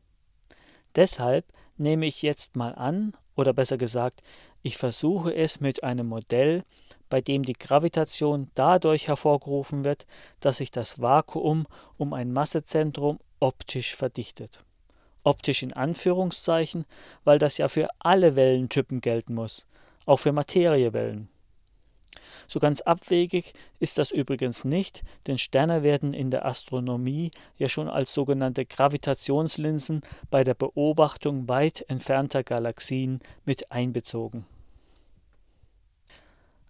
[0.95, 1.45] Deshalb
[1.78, 4.21] nehme ich jetzt mal an, oder besser gesagt,
[4.63, 6.63] ich versuche es mit einem Modell,
[7.10, 10.06] bei dem die Gravitation dadurch hervorgerufen wird,
[10.39, 11.65] dass sich das Vakuum
[11.98, 14.60] um ein Massezentrum optisch verdichtet.
[15.24, 16.86] Optisch in Anführungszeichen,
[17.24, 19.65] weil das ja für alle Wellentypen gelten muss,
[20.06, 21.30] auch für Materiewellen.
[22.48, 27.88] So ganz abwegig ist das übrigens nicht, denn Sterne werden in der Astronomie ja schon
[27.88, 34.45] als sogenannte Gravitationslinsen bei der Beobachtung weit entfernter Galaxien mit einbezogen.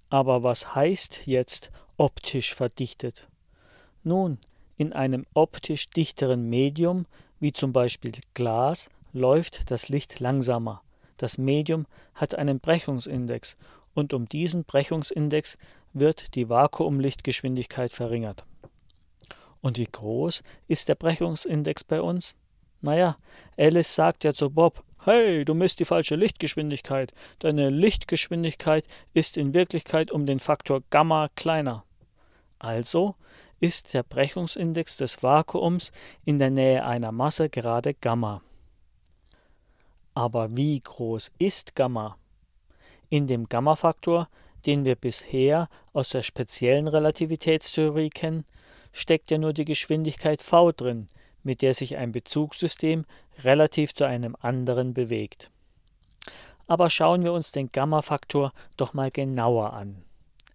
[0.10, 3.28] Aber was heißt jetzt optisch verdichtet?
[4.04, 4.40] Nun,
[4.78, 7.06] in einem optisch dichteren Medium,
[7.40, 10.82] wie zum Beispiel Glas, läuft das Licht langsamer.
[11.18, 13.58] Das Medium hat einen Brechungsindex
[13.94, 15.58] und um diesen Brechungsindex
[15.94, 18.46] wird die Vakuumlichtgeschwindigkeit verringert.
[19.62, 22.36] Und wie groß ist der Brechungsindex bei uns?
[22.82, 23.18] Naja,
[23.58, 27.14] Alice sagt ja zu Bob, Hey, du misst die falsche Lichtgeschwindigkeit.
[27.40, 28.84] Deine Lichtgeschwindigkeit
[29.14, 31.86] ist in Wirklichkeit um den Faktor Gamma kleiner.
[32.60, 33.16] Also
[33.62, 35.94] ist der Brechungsindex des Vakuums
[36.26, 38.42] in der Nähe einer Masse gerade Gamma.
[40.16, 42.18] Aber wie groß ist Gamma?
[43.08, 44.28] In dem Gamma-Faktor,
[44.66, 48.44] den wir bisher aus der speziellen Relativitätstheorie kennen,
[48.92, 51.08] steckt ja nur die Geschwindigkeit v drin,
[51.44, 53.06] mit der sich ein Bezugssystem
[53.44, 55.52] relativ zu einem anderen bewegt.
[56.68, 60.04] Aber schauen wir uns den Gamma-Faktor doch mal genauer an.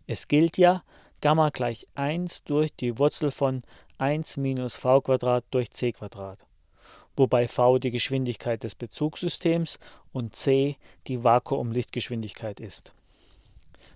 [0.07, 0.83] Es gilt ja
[1.21, 3.63] Gamma gleich 1 durch die Wurzel von
[3.99, 5.01] 1 minus v
[5.51, 5.95] durch c,
[7.17, 9.79] wobei v die Geschwindigkeit des Bezugssystems
[10.13, 10.77] und c
[11.07, 12.93] die Vakuumlichtgeschwindigkeit ist.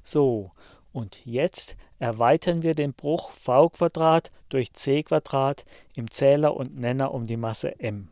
[0.03, 0.53] So,
[0.93, 3.70] und jetzt erweitern wir den Bruch v
[4.49, 5.05] durch c
[5.97, 8.09] im Zähler und Nenner um die Masse m.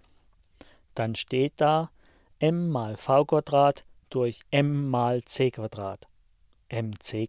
[0.95, 1.91] Dann steht da
[2.39, 3.27] m mal v
[4.11, 5.53] durch m mal c
[6.69, 7.29] mc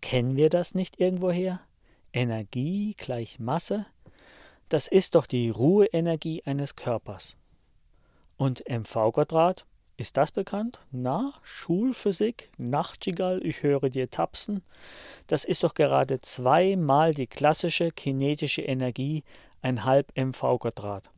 [0.00, 1.60] kennen wir das nicht irgendwoher?
[2.12, 3.86] Energie gleich Masse?
[4.68, 7.36] Das ist doch die Ruheenergie eines Körpers.
[8.36, 9.12] Und mv
[9.98, 10.78] ist das bekannt?
[10.92, 14.62] Na, Schulphysik, Nachtigall, ich höre dir tapsen.
[15.26, 19.24] Das ist doch gerade zweimal die klassische kinetische Energie,
[19.60, 21.10] ein halb mv Quadrat.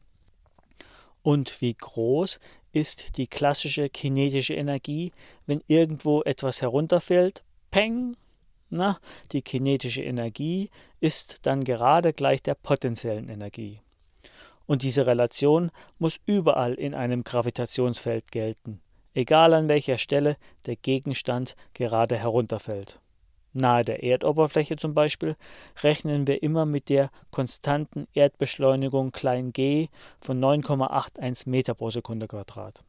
[1.23, 2.41] Und wie groß
[2.73, 5.13] ist die klassische kinetische Energie,
[5.45, 7.45] wenn irgendwo etwas herunterfällt?
[7.71, 8.17] Peng!
[8.71, 8.99] Na,
[9.33, 10.71] die kinetische Energie
[11.01, 13.81] ist dann gerade gleich der potenziellen Energie.
[14.71, 18.81] Und diese Relation muss überall in einem Gravitationsfeld gelten,
[19.15, 23.01] egal an welcher Stelle der Gegenstand gerade herunterfällt.
[23.53, 25.35] Nahe der Erdoberfläche zum Beispiel
[25.83, 29.11] rechnen wir immer mit der konstanten Erdbeschleunigung
[29.53, 29.89] g
[30.21, 32.85] von 9,81 Meter pro Sekunde Quadrat.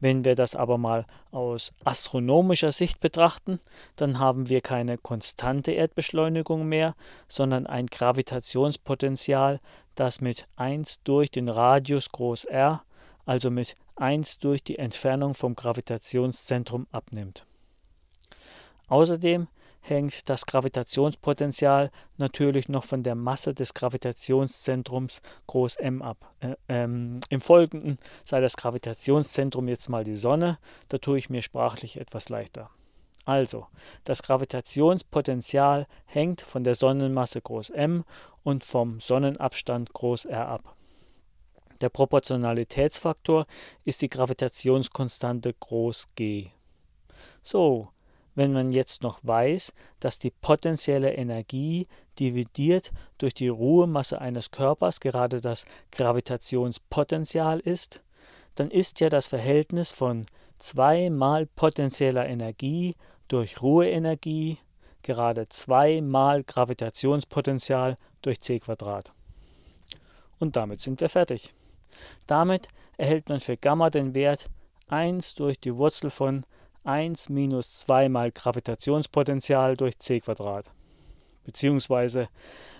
[0.00, 3.60] Wenn wir das aber mal aus astronomischer Sicht betrachten,
[3.96, 6.94] dann haben wir keine konstante Erdbeschleunigung mehr,
[7.28, 9.60] sondern ein Gravitationspotenzial,
[9.94, 12.82] das mit 1 durch den Radius groß R,
[13.26, 17.46] also mit 1 durch die Entfernung vom Gravitationszentrum abnimmt.
[18.88, 19.48] Außerdem
[19.80, 26.32] hängt das Gravitationspotenzial natürlich noch von der Masse des Gravitationszentrums groß m ab.
[26.40, 31.42] Äh, ähm, Im Folgenden sei das Gravitationszentrum jetzt mal die Sonne, da tue ich mir
[31.42, 32.70] sprachlich etwas leichter.
[33.24, 33.66] Also,
[34.04, 37.40] das Gravitationspotenzial hängt von der Sonnenmasse
[37.72, 38.04] m
[38.42, 39.90] und vom Sonnenabstand
[40.28, 40.74] r ab.
[41.80, 43.46] Der Proportionalitätsfaktor
[43.84, 45.54] ist die Gravitationskonstante
[46.14, 46.50] g.
[47.42, 47.88] So,
[48.34, 51.86] wenn man jetzt noch weiß, dass die potenzielle Energie
[52.18, 58.02] dividiert durch die Ruhemasse eines Körpers gerade das Gravitationspotenzial ist,
[58.54, 60.26] dann ist ja das Verhältnis von
[60.58, 62.94] 2 mal potenzieller Energie
[63.28, 64.58] durch Ruheenergie
[65.02, 68.60] gerade 2 mal Gravitationspotenzial durch c.
[70.38, 71.54] Und damit sind wir fertig.
[72.26, 74.50] Damit erhält man für Gamma den Wert
[74.88, 76.44] 1 durch die Wurzel von
[76.84, 80.22] 1 minus 2 mal Gravitationspotenzial durch c.
[81.44, 82.28] Beziehungsweise,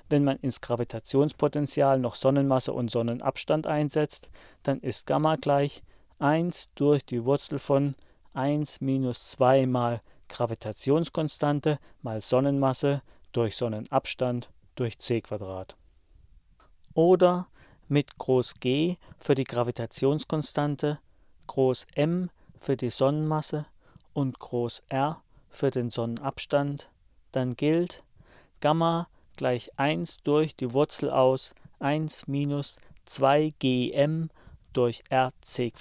[0.09, 4.31] wenn man ins Gravitationspotenzial noch Sonnenmasse und Sonnenabstand einsetzt,
[4.63, 5.83] dann ist Gamma gleich
[6.19, 7.95] 1 durch die Wurzel von
[8.33, 13.03] 1 minus 2 mal Gravitationskonstante mal Sonnenmasse
[13.33, 15.77] durch Sonnenabstand durch c Quadrat.
[16.95, 17.49] Oder
[17.89, 20.99] mit Groß G für die Gravitationskonstante,
[21.47, 23.67] Groß M für die Sonnenmasse
[24.13, 26.91] und Groß R für den Sonnenabstand,
[27.33, 28.03] dann gilt
[28.61, 34.29] Gamma gleich 1 durch die Wurzel aus 1 minus 2gm
[34.73, 35.73] durch rc.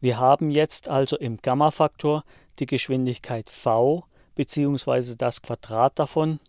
[0.00, 2.24] Wir haben jetzt also im Gamma-Faktor
[2.58, 5.14] die Geschwindigkeit v bzw.
[5.16, 6.40] das Quadrat davon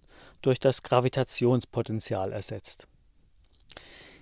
[0.42, 2.88] durch das Gravitationspotenzial ersetzt.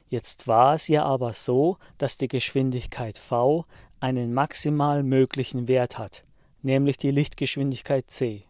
[0.09, 3.65] Jetzt war es ja aber so, dass die Geschwindigkeit v
[3.99, 6.23] einen maximal möglichen Wert hat,
[6.61, 8.43] nämlich die Lichtgeschwindigkeit c.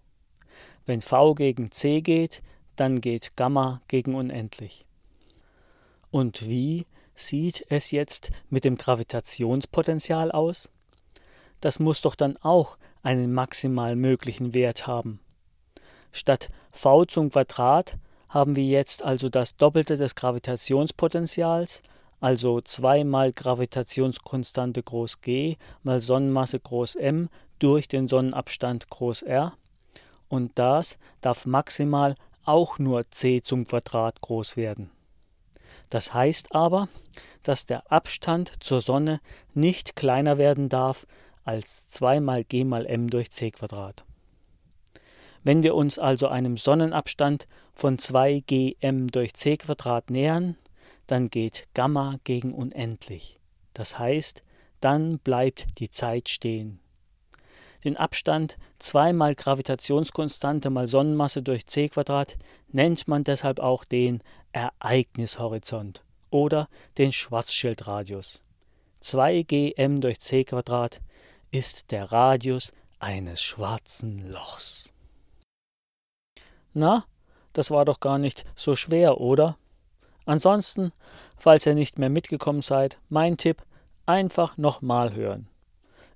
[0.86, 2.42] Wenn v gegen c geht,
[2.76, 4.86] dann geht Gamma gegen unendlich.
[6.10, 10.70] Und wie sieht es jetzt mit dem Gravitationspotenzial aus?
[11.62, 15.20] Das muss doch dann auch einen maximal möglichen Wert haben.
[16.12, 17.98] Statt v zum Quadrat
[18.28, 21.82] haben wir jetzt also das Doppelte des Gravitationspotenzials
[22.22, 29.54] also 2 mal Gravitationskonstante groß G mal Sonnenmasse groß M durch den Sonnenabstand groß R.
[30.30, 34.92] Und das darf maximal auch nur c zum Quadrat groß werden.
[35.90, 36.88] Das heißt aber,
[37.44, 39.20] dass der Abstand zur Sonne
[39.54, 41.08] nicht kleiner werden darf
[41.44, 44.06] als 2 mal g mal m durch c Quadrat.
[45.44, 50.56] Wenn wir uns also einem Sonnenabstand von 2 gm durch c Quadrat nähern,
[51.08, 53.40] dann geht Gamma gegen unendlich.
[53.74, 54.44] Das heißt,
[54.82, 56.80] dann bleibt die Zeit stehen.
[57.84, 62.38] Den Abstand 2 mal Gravitationskonstante mal Sonnenmasse durch c Quadrat
[62.72, 64.22] nennt man deshalb auch den
[64.52, 66.68] Ereignishorizont oder
[67.00, 68.44] den Schwarzschildradius.
[69.02, 71.02] 2gm durch c Quadrat
[71.52, 74.92] ist der Radius eines schwarzen Lochs.
[76.74, 77.04] Na,
[77.54, 79.58] das war doch gar nicht so schwer, oder?
[80.26, 80.92] Ansonsten,
[81.38, 83.64] falls ihr nicht mehr mitgekommen seid, mein Tipp,
[84.06, 85.48] einfach nochmal hören.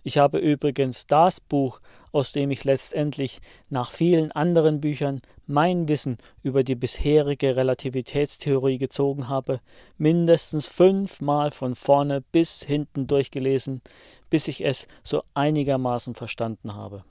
[0.07, 1.81] Ich habe übrigens das Buch,
[2.11, 3.39] aus dem ich letztendlich
[3.69, 9.61] nach vielen anderen Büchern mein Wissen über die bisherige Relativitätstheorie gezogen habe,
[9.97, 13.81] mindestens fünfmal von vorne bis hinten durchgelesen,
[14.29, 17.03] bis ich es so einigermaßen verstanden habe.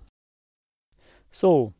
[1.32, 1.72] So,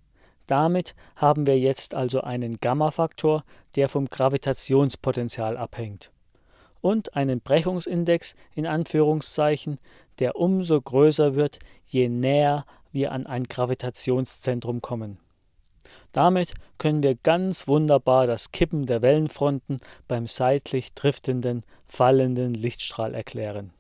[0.47, 3.45] damit haben wir jetzt also einen Gamma-Faktor,
[3.77, 6.11] der vom Gravitationspotenzial abhängt
[6.85, 9.79] und einen Brechungsindex in Anführungszeichen,
[10.19, 15.19] der umso größer wird, je näher wir an ein Gravitationszentrum kommen.
[16.13, 23.73] Damit können wir ganz wunderbar das Kippen der Wellenfronten beim seitlich driftenden, fallenden Lichtstrahl erklären.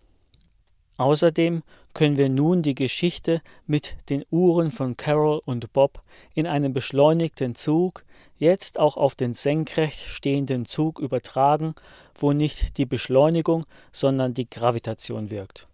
[0.97, 6.03] Außerdem können wir nun die Geschichte mit den Uhren von Carol und Bob
[6.33, 8.07] in einem beschleunigten Zug
[8.45, 11.75] jetzt auch auf den senkrecht stehenden Zug übertragen,
[12.15, 15.67] wo nicht die Beschleunigung, sondern die Gravitation wirkt.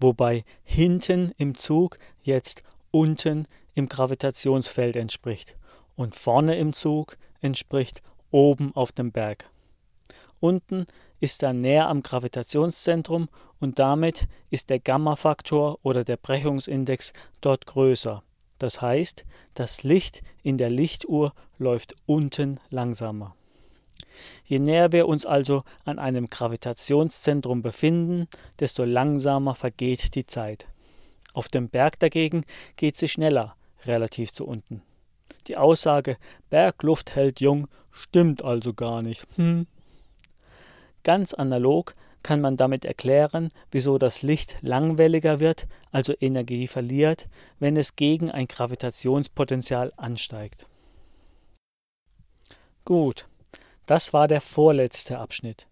[0.00, 5.56] Wobei hinten im Zug jetzt unten im Gravitationsfeld entspricht
[5.94, 9.48] und vorne im Zug entspricht oben auf dem Berg.
[10.40, 10.86] Unten
[11.20, 13.28] ist er näher am Gravitationszentrum
[13.60, 18.24] und damit ist der Gamma-Faktor oder der Brechungsindex dort größer.
[18.62, 23.34] Das heißt, das Licht in der Lichtuhr läuft unten langsamer.
[24.44, 28.28] Je näher wir uns also an einem Gravitationszentrum befinden,
[28.60, 30.68] desto langsamer vergeht die Zeit.
[31.34, 32.44] Auf dem Berg dagegen
[32.76, 34.82] geht sie schneller, relativ zu unten.
[35.48, 36.16] Die Aussage
[36.48, 39.26] Bergluft hält jung stimmt also gar nicht.
[39.34, 39.66] Hm.
[41.02, 47.76] Ganz analog kann man damit erklären, wieso das Licht langwelliger wird, also Energie verliert, wenn
[47.76, 50.66] es gegen ein Gravitationspotenzial ansteigt.
[52.84, 53.28] Gut,
[53.86, 55.66] das war der vorletzte Abschnitt.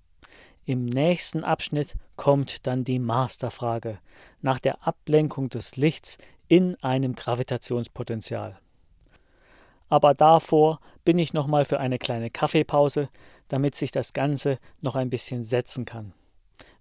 [0.64, 3.98] Im nächsten Abschnitt kommt dann die Masterfrage
[4.40, 8.58] nach der Ablenkung des Lichts in einem Gravitationspotenzial.
[9.88, 13.08] Aber davor bin ich nochmal für eine kleine Kaffeepause,
[13.48, 16.12] damit sich das Ganze noch ein bisschen setzen kann.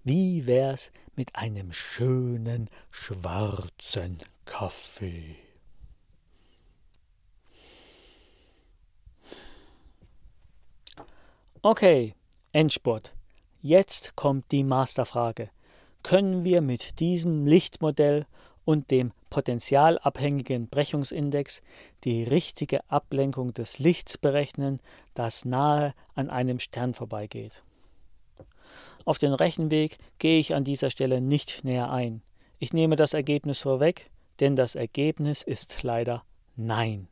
[0.09, 5.35] Wie wär's mit einem schönen schwarzen Kaffee?
[11.61, 12.15] Okay,
[12.53, 13.13] Endspurt.
[13.61, 15.51] Jetzt kommt die Masterfrage.
[16.01, 18.25] Können wir mit diesem Lichtmodell
[18.65, 21.61] und dem potentialabhängigen Brechungsindex
[22.03, 24.79] die richtige Ablenkung des Lichts berechnen,
[25.13, 27.63] das nahe an einem Stern vorbeigeht.
[29.05, 32.21] Auf den Rechenweg gehe ich an dieser Stelle nicht näher ein.
[32.57, 36.23] Ich nehme das Ergebnis vorweg, denn das Ergebnis ist leider
[36.55, 37.07] Nein.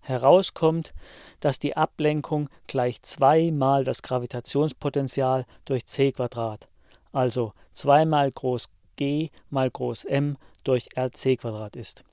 [0.00, 0.92] Herauskommt,
[1.40, 6.68] dass die Ablenkung gleich zweimal das Gravitationspotenzial durch c Quadrat,
[7.12, 12.04] also zweimal groß G mal groß M durch RC Quadrat ist.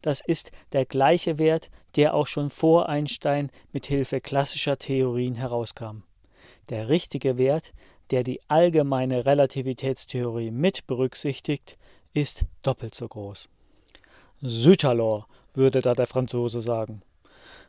[0.00, 6.02] Das ist der gleiche Wert, der auch schon vor Einstein mit Hilfe klassischer Theorien herauskam.
[6.68, 7.72] Der richtige Wert,
[8.10, 11.78] der die allgemeine Relativitätstheorie mit berücksichtigt,
[12.14, 13.48] ist doppelt so groß.
[14.42, 17.02] Sütalor, würde da der Franzose sagen.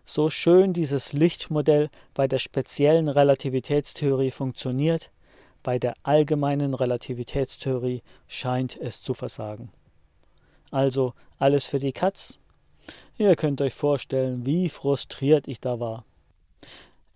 [0.06, 5.12] So schön dieses Lichtmodell bei der speziellen Relativitätstheorie funktioniert,
[5.64, 9.72] bei der allgemeinen Relativitätstheorie scheint es zu versagen.
[10.72, 12.40] Also alles für die Katz?
[13.18, 16.06] Ihr könnt euch vorstellen, wie frustriert ich da war.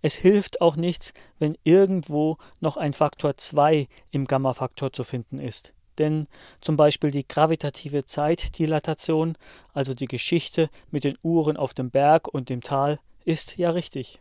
[0.00, 5.74] Es hilft auch nichts, wenn irgendwo noch ein Faktor 2 im Gamma-Faktor zu finden ist.
[5.98, 6.26] Denn
[6.60, 9.36] zum Beispiel die gravitative Zeitdilatation,
[9.72, 14.20] also die Geschichte mit den Uhren auf dem Berg und dem Tal, ist ja richtig.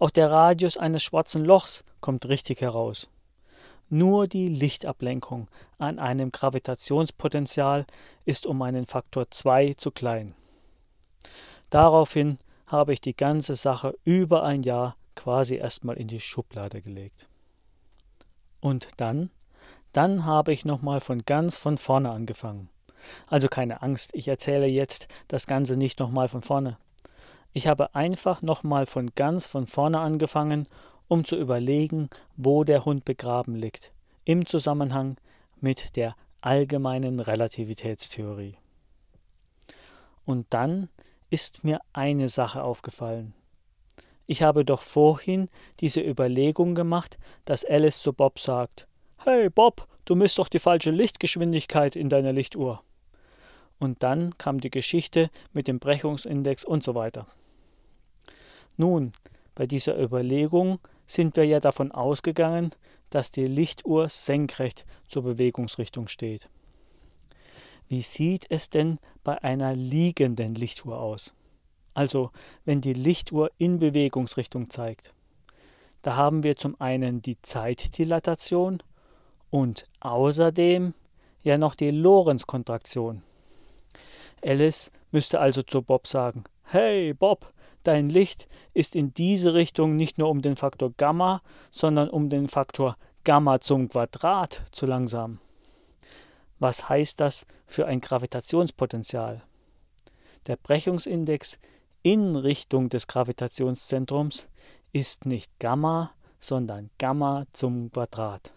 [0.00, 3.08] Auch der Radius eines schwarzen Lochs kommt richtig heraus.
[3.90, 7.86] Nur die Lichtablenkung an einem Gravitationspotenzial
[8.24, 10.34] ist um einen Faktor 2 zu klein.
[11.70, 12.38] Daraufhin
[12.68, 17.28] habe ich die ganze Sache über ein Jahr quasi erstmal in die Schublade gelegt.
[18.60, 19.30] Und dann?
[19.92, 22.68] Dann habe ich nochmal von ganz von vorne angefangen.
[23.26, 26.78] Also keine Angst, ich erzähle jetzt das Ganze nicht nochmal von vorne.
[27.52, 30.64] Ich habe einfach nochmal von ganz von vorne angefangen
[31.08, 33.92] um zu überlegen, wo der Hund begraben liegt,
[34.24, 35.16] im Zusammenhang
[35.60, 38.56] mit der allgemeinen Relativitätstheorie.
[40.24, 40.90] Und dann
[41.30, 43.34] ist mir eine Sache aufgefallen.
[44.26, 45.48] Ich habe doch vorhin
[45.80, 48.86] diese Überlegung gemacht, dass Alice zu Bob sagt:
[49.24, 52.82] Hey Bob, du misst doch die falsche Lichtgeschwindigkeit in deiner Lichtuhr.
[53.78, 57.26] Und dann kam die Geschichte mit dem Brechungsindex und so weiter.
[58.76, 59.12] Nun,
[59.54, 62.70] bei dieser Überlegung sind wir ja davon ausgegangen,
[63.10, 66.50] dass die Lichtuhr senkrecht zur Bewegungsrichtung steht.
[67.88, 71.34] Wie sieht es denn bei einer liegenden Lichtuhr aus?
[71.94, 72.30] Also
[72.64, 75.14] wenn die Lichtuhr in Bewegungsrichtung zeigt.
[76.02, 78.82] Da haben wir zum einen die Zeitdilatation
[79.50, 80.94] und außerdem
[81.42, 83.22] ja noch die Lorentz-Kontraktion.
[84.44, 90.18] Alice müsste also zu Bob sagen: Hey Bob, dein Licht ist in diese Richtung nicht
[90.18, 95.40] nur um den Faktor Gamma, sondern um den Faktor Gamma zum Quadrat zu langsam.
[96.58, 99.42] Was heißt das für ein Gravitationspotenzial?
[100.46, 101.58] Der Brechungsindex
[102.02, 104.48] in Richtung des Gravitationszentrums
[104.92, 108.52] ist nicht Gamma, sondern Gamma zum Quadrat.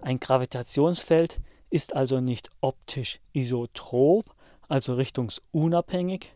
[0.00, 4.34] Ein Gravitationsfeld ist also nicht optisch isotrop,
[4.68, 6.34] also richtungsunabhängig,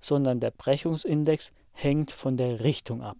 [0.00, 3.16] sondern der Brechungsindex hängt von der Richtung ab.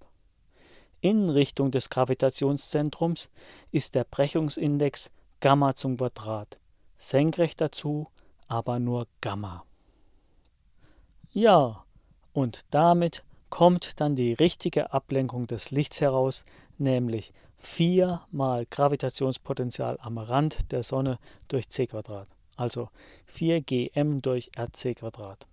[1.00, 3.28] In Richtung des Gravitationszentrums
[3.72, 5.10] ist der Brechungsindex
[5.40, 6.60] Gamma zum Quadrat,
[7.02, 8.06] senkrecht dazu
[8.48, 9.64] aber nur Gamma.
[11.32, 11.84] Ja,
[12.34, 16.44] und damit kommt dann die richtige Ablenkung des Lichts heraus,
[16.76, 22.90] nämlich 4 mal Gravitationspotenzial am Rand der Sonne durch c Quadrat, also
[23.26, 25.46] 4 gm durch rc Quadrat.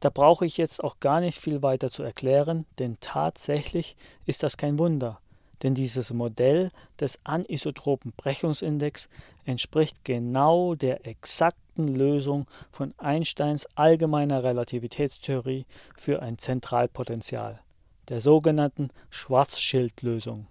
[0.00, 4.56] Da brauche ich jetzt auch gar nicht viel weiter zu erklären, denn tatsächlich ist das
[4.56, 5.20] kein Wunder,
[5.62, 9.08] denn dieses Modell des anisotropen Brechungsindex
[9.44, 17.60] entspricht genau der exakten Lösung von Einsteins allgemeiner Relativitätstheorie für ein Zentralpotential,
[18.08, 20.46] der sogenannten Schwarzschildlösung.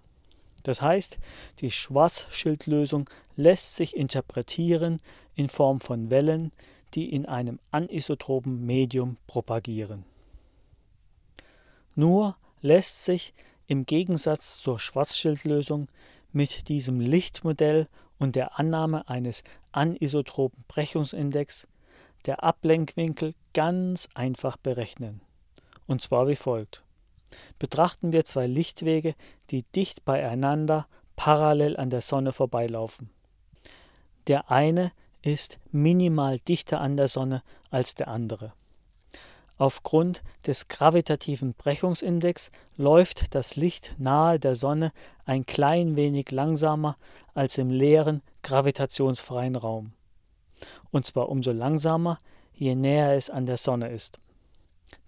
[0.62, 1.18] Das heißt,
[1.58, 5.00] die Schwarzschildlösung lässt sich interpretieren
[5.34, 6.52] in Form von Wellen,
[6.94, 10.04] die in einem anisotropen Medium propagieren.
[11.94, 13.34] Nur lässt sich
[13.72, 15.88] im Gegensatz zur Schwarzschildlösung
[16.30, 19.42] mit diesem Lichtmodell und der Annahme eines
[19.72, 21.66] anisotropen Brechungsindex
[22.26, 25.22] der Ablenkwinkel ganz einfach berechnen.
[25.86, 26.82] Und zwar wie folgt.
[27.58, 29.14] Betrachten wir zwei Lichtwege,
[29.50, 33.08] die dicht beieinander parallel an der Sonne vorbeilaufen.
[34.26, 34.92] Der eine
[35.22, 38.52] ist minimal dichter an der Sonne als der andere.
[39.58, 44.92] Aufgrund des gravitativen Brechungsindex läuft das Licht nahe der Sonne
[45.24, 46.96] ein klein wenig langsamer
[47.34, 49.92] als im leeren gravitationsfreien Raum.
[50.90, 52.18] Und zwar umso langsamer,
[52.54, 54.18] je näher es an der Sonne ist.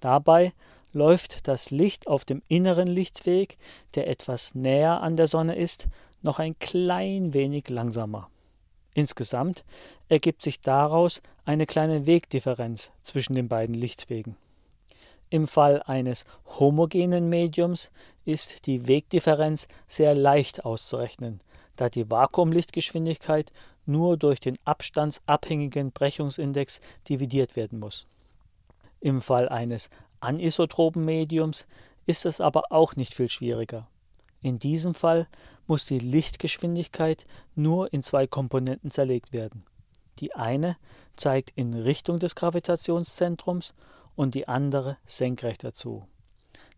[0.00, 0.52] Dabei
[0.92, 3.58] läuft das Licht auf dem inneren Lichtweg,
[3.94, 5.88] der etwas näher an der Sonne ist,
[6.22, 8.30] noch ein klein wenig langsamer.
[8.94, 9.64] Insgesamt
[10.08, 14.36] ergibt sich daraus eine kleine Wegdifferenz zwischen den beiden Lichtwegen.
[15.30, 17.90] Im Fall eines homogenen Mediums
[18.24, 21.40] ist die Wegdifferenz sehr leicht auszurechnen,
[21.74, 23.50] da die Vakuumlichtgeschwindigkeit
[23.84, 28.06] nur durch den abstandsabhängigen Brechungsindex dividiert werden muss.
[29.00, 29.90] Im Fall eines
[30.20, 31.66] anisotropen Mediums
[32.06, 33.88] ist es aber auch nicht viel schwieriger.
[34.44, 35.26] In diesem Fall
[35.66, 37.24] muss die Lichtgeschwindigkeit
[37.54, 39.64] nur in zwei Komponenten zerlegt werden.
[40.18, 40.76] Die eine
[41.16, 43.72] zeigt in Richtung des Gravitationszentrums
[44.16, 46.02] und die andere senkrecht dazu.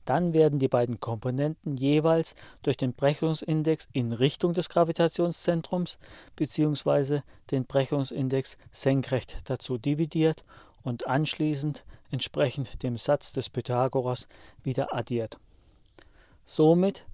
[0.04, 5.98] Dann werden die beiden Komponenten jeweils durch den Brechungsindex in Richtung des Gravitationszentrums
[6.36, 7.22] bzw.
[7.50, 10.44] den Brechungsindex senkrecht dazu dividiert
[10.84, 14.28] und anschließend entsprechend dem Satz des Pythagoras
[14.62, 15.40] wieder addiert.
[16.44, 17.06] Somit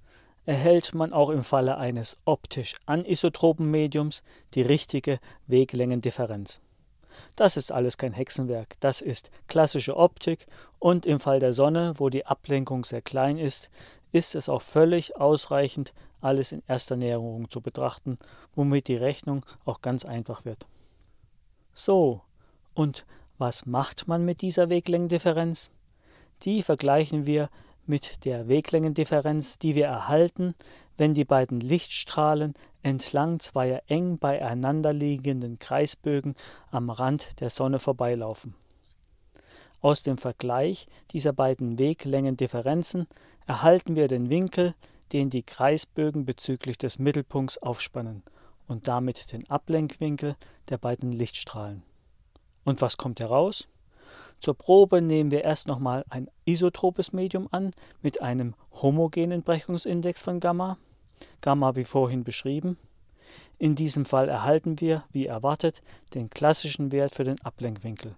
[0.47, 4.22] erhält man auch im Falle eines optisch anisotropen Mediums
[4.55, 6.61] die richtige Weglängendifferenz.
[7.36, 10.47] Das ist alles kein Hexenwerk, das ist klassische Optik
[10.78, 13.70] und im Fall der Sonne, wo die Ablenkung sehr klein ist,
[14.12, 18.18] ist es auch völlig ausreichend, alles in erster Näherung zu betrachten,
[18.55, 20.66] womit die Rechnung auch ganz einfach wird.
[21.74, 22.22] So,
[22.74, 23.07] und
[23.38, 25.70] was macht man mit dieser Weglängendifferenz?
[26.43, 27.49] Die vergleichen wir
[27.87, 30.55] mit der Weglängendifferenz, die wir erhalten,
[30.97, 36.35] wenn die beiden Lichtstrahlen entlang zweier eng beieinander liegenden Kreisbögen
[36.70, 38.55] am Rand der Sonne vorbeilaufen.
[39.80, 43.09] Aus dem Vergleich dieser beiden Weglängendifferenzen
[43.47, 44.74] erhalten wir den Winkel,
[45.12, 48.22] den die Kreisbögen bezüglich des Mittelpunkts aufspannen
[48.68, 50.37] und damit den Ablenkwinkel
[50.68, 51.83] der beiden Lichtstrahlen.
[52.64, 53.66] Und was kommt heraus?
[54.43, 57.70] Zur Probe nehmen wir erst nochmal ein isotropes Medium an
[58.03, 60.78] mit einem homogenen Brechungsindex von Gamma,
[61.40, 62.76] Gamma wie vorhin beschrieben.
[63.59, 65.80] In diesem Fall erhalten wir, wie erwartet,
[66.14, 68.16] den klassischen Wert für den Ablenkwinkel.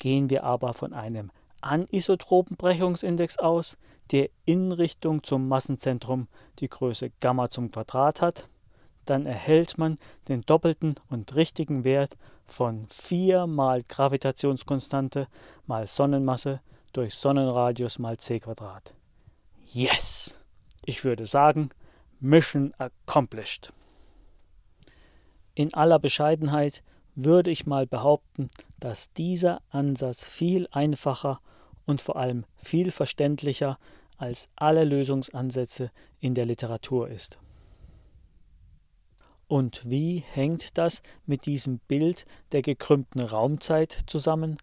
[0.00, 1.30] Gehen wir aber von einem
[1.60, 3.76] anisotropen Brechungsindex aus,
[4.10, 6.26] der in Richtung zum Massenzentrum
[6.58, 8.48] die Größe Gamma zum Quadrat hat,
[9.10, 9.96] dann erhält man
[10.28, 15.28] den doppelten und richtigen Wert von 4 mal Gravitationskonstante
[15.66, 16.60] mal Sonnenmasse
[16.92, 18.94] durch Sonnenradius mal c Quadrat.
[19.64, 20.38] Yes!
[20.84, 21.70] Ich würde sagen,
[22.20, 23.72] Mission accomplished.
[25.54, 26.82] In aller Bescheidenheit
[27.14, 28.48] würde ich mal behaupten,
[28.80, 31.40] dass dieser Ansatz viel einfacher
[31.84, 33.78] und vor allem viel verständlicher
[34.16, 35.90] als alle Lösungsansätze
[36.20, 37.38] in der Literatur ist.
[39.48, 44.58] Und wie hängt das mit diesem Bild der gekrümmten Raumzeit zusammen,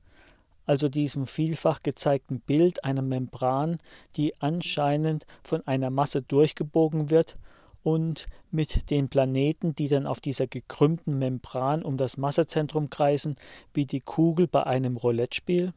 [0.67, 3.77] also diesem vielfach gezeigten Bild einer Membran,
[4.15, 7.38] die anscheinend von einer Masse durchgebogen wird
[7.83, 13.36] und mit den Planeten, die dann auf dieser gekrümmten Membran um das Massezentrum kreisen,
[13.73, 15.73] wie die Kugel bei einem Roulette-Spiel?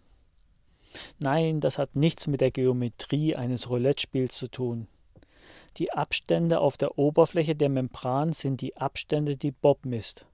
[1.18, 4.88] Nein, das hat nichts mit der Geometrie eines Roulette-Spiels zu tun.
[5.78, 10.26] Die Abstände auf der Oberfläche der Membran sind die Abstände, die Bob misst.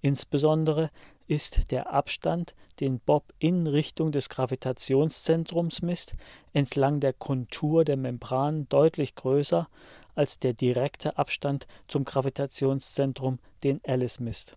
[0.00, 0.90] Insbesondere
[1.28, 6.14] ist der Abstand, den Bob in Richtung des Gravitationszentrums misst,
[6.52, 9.68] entlang der Kontur der Membran deutlich größer
[10.16, 14.56] als der direkte Abstand zum Gravitationszentrum, den Alice misst.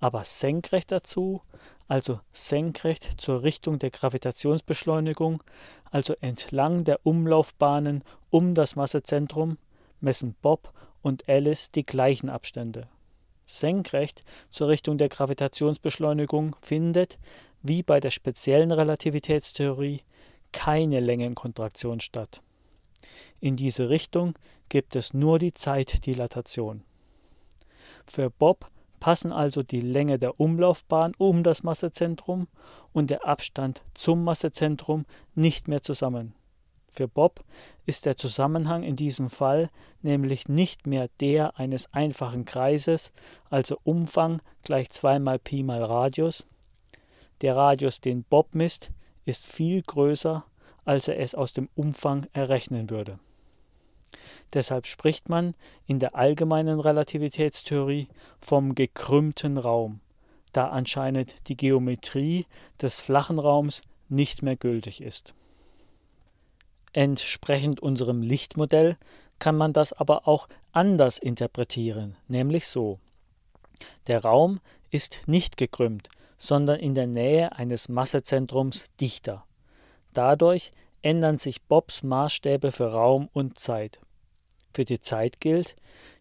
[0.00, 1.42] Aber senkrecht dazu
[1.90, 5.42] also senkrecht zur Richtung der Gravitationsbeschleunigung,
[5.90, 9.58] also entlang der Umlaufbahnen um das Massezentrum,
[10.00, 10.72] messen Bob
[11.02, 12.88] und Alice die gleichen Abstände.
[13.46, 17.18] Senkrecht zur Richtung der Gravitationsbeschleunigung findet,
[17.62, 20.02] wie bei der speziellen Relativitätstheorie,
[20.52, 22.42] keine Längenkontraktion statt.
[23.40, 24.34] In diese Richtung
[24.68, 26.82] gibt es nur die Zeitdilatation.
[28.06, 28.66] Für Bob
[29.00, 32.48] passen also die Länge der Umlaufbahn um das Massezentrum
[32.92, 36.34] und der Abstand zum Massezentrum nicht mehr zusammen.
[36.90, 37.44] Für Bob
[37.86, 39.70] ist der Zusammenhang in diesem Fall
[40.02, 43.12] nämlich nicht mehr der eines einfachen Kreises,
[43.48, 46.46] also Umfang gleich 2 mal Pi mal Radius.
[47.42, 48.90] Der Radius, den Bob misst,
[49.24, 50.44] ist viel größer,
[50.84, 53.18] als er es aus dem Umfang errechnen würde.
[54.52, 55.54] Deshalb spricht man
[55.86, 58.08] in der allgemeinen Relativitätstheorie
[58.40, 60.00] vom gekrümmten Raum,
[60.52, 62.46] da anscheinend die Geometrie
[62.82, 65.34] des flachen Raums nicht mehr gültig ist.
[66.92, 68.96] Entsprechend unserem Lichtmodell
[69.38, 72.98] kann man das aber auch anders interpretieren, nämlich so.
[74.08, 74.60] Der Raum
[74.90, 79.44] ist nicht gekrümmt, sondern in der Nähe eines Massezentrums dichter.
[80.14, 80.72] Dadurch
[81.02, 84.00] ändern sich Bobs Maßstäbe für Raum und Zeit.
[84.74, 85.76] Für die Zeit gilt,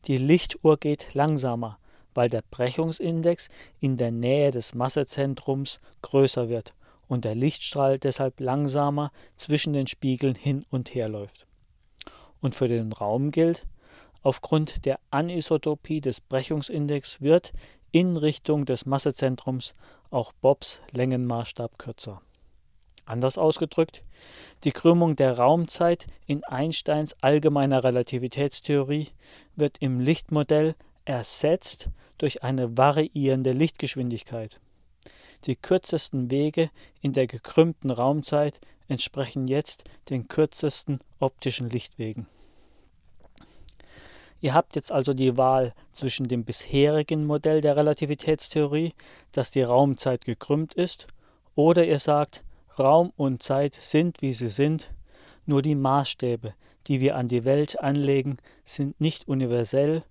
[0.06, 1.80] die Lichtuhr geht langsamer,
[2.14, 3.50] weil der Brechungsindex
[3.80, 6.74] in der Nähe des Massezentrums größer wird
[7.10, 11.48] und der Lichtstrahl deshalb langsamer zwischen den Spiegeln hin und her läuft.
[12.40, 13.68] Und für den Raum gilt,
[14.22, 17.52] aufgrund der Anisotropie des Brechungsindex wird
[17.92, 19.74] in Richtung des Massezentrums
[20.12, 22.22] auch Bobs Längenmaßstab kürzer.
[23.06, 24.04] Anders ausgedrückt,
[24.64, 29.08] die Krümmung der Raumzeit in Einsteins allgemeiner Relativitätstheorie
[29.56, 31.90] wird im Lichtmodell ersetzt
[32.20, 34.62] durch eine variierende Lichtgeschwindigkeit.
[35.46, 36.70] Die kürzesten Wege
[37.02, 42.28] in der gekrümmten Raumzeit entsprechen jetzt den kürzesten optischen Lichtwegen.
[44.42, 48.94] Ihr habt jetzt also die Wahl zwischen dem bisherigen Modell der Relativitätstheorie,
[49.32, 51.08] dass die Raumzeit gekrümmt ist,
[51.56, 52.44] oder ihr sagt,
[52.78, 54.92] Raum und Zeit sind, wie sie sind,
[55.46, 56.54] nur die Maßstäbe,
[56.88, 60.04] die wir an die Welt anlegen, sind nicht universell,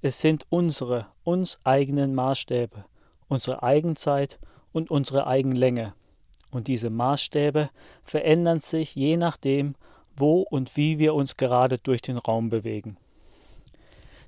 [0.00, 2.84] es sind unsere, uns eigenen Maßstäbe,
[3.28, 4.38] unsere Eigenzeit
[4.74, 5.94] und unsere Eigenlänge.
[6.50, 7.70] Und diese Maßstäbe
[8.02, 9.74] verändern sich je nachdem,
[10.16, 12.96] wo und wie wir uns gerade durch den Raum bewegen.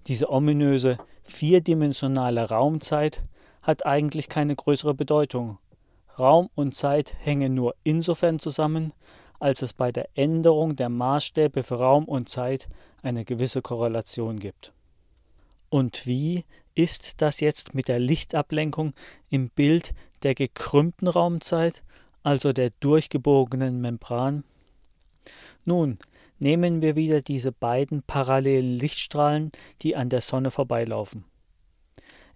[0.07, 3.22] Diese ominöse vierdimensionale Raumzeit
[3.62, 5.59] hat eigentlich keine größere Bedeutung,
[6.18, 8.92] Raum und Zeit hängen nur insofern zusammen,
[9.38, 12.68] als es bei der Änderung der Maßstäbe für Raum und Zeit
[13.03, 14.72] eine gewisse Korrelation gibt.
[15.68, 16.44] Und wie
[16.74, 18.94] ist das jetzt mit der Lichtablenkung
[19.28, 19.92] im Bild
[20.22, 21.82] der gekrümmten Raumzeit,
[22.22, 24.44] also der durchgebogenen Membran?
[25.64, 25.98] Nun,
[26.38, 29.50] nehmen wir wieder diese beiden parallelen Lichtstrahlen,
[29.82, 31.24] die an der Sonne vorbeilaufen.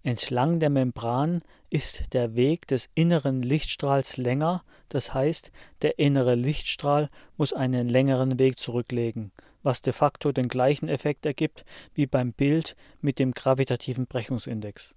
[0.03, 5.53] Entlang der Membran ist der Weg des inneren Lichtstrahls länger, das heißt,
[5.83, 9.31] der innere Lichtstrahl muss einen längeren Weg zurücklegen,
[9.63, 14.97] was de facto den gleichen Effekt ergibt wie beim Bild mit dem gravitativen Brechungsindex.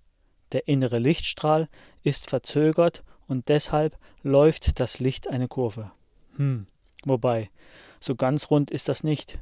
[0.54, 1.68] Der innere Lichtstrahl
[2.04, 5.92] ist verzögert und deshalb läuft das Licht eine Kurve.
[6.36, 6.68] Hm,
[7.04, 7.50] wobei,
[8.00, 9.40] so ganz rund ist das nicht.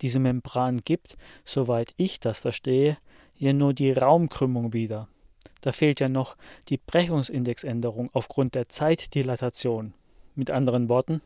[0.00, 2.96] Diese Membran gibt, soweit ich das verstehe,
[3.36, 5.08] ja nur die Raumkrümmung wieder.
[5.60, 6.36] Da fehlt ja noch
[6.68, 9.94] die Brechungsindexänderung aufgrund der Zeitdilatation.
[10.34, 11.22] Mit anderen Worten,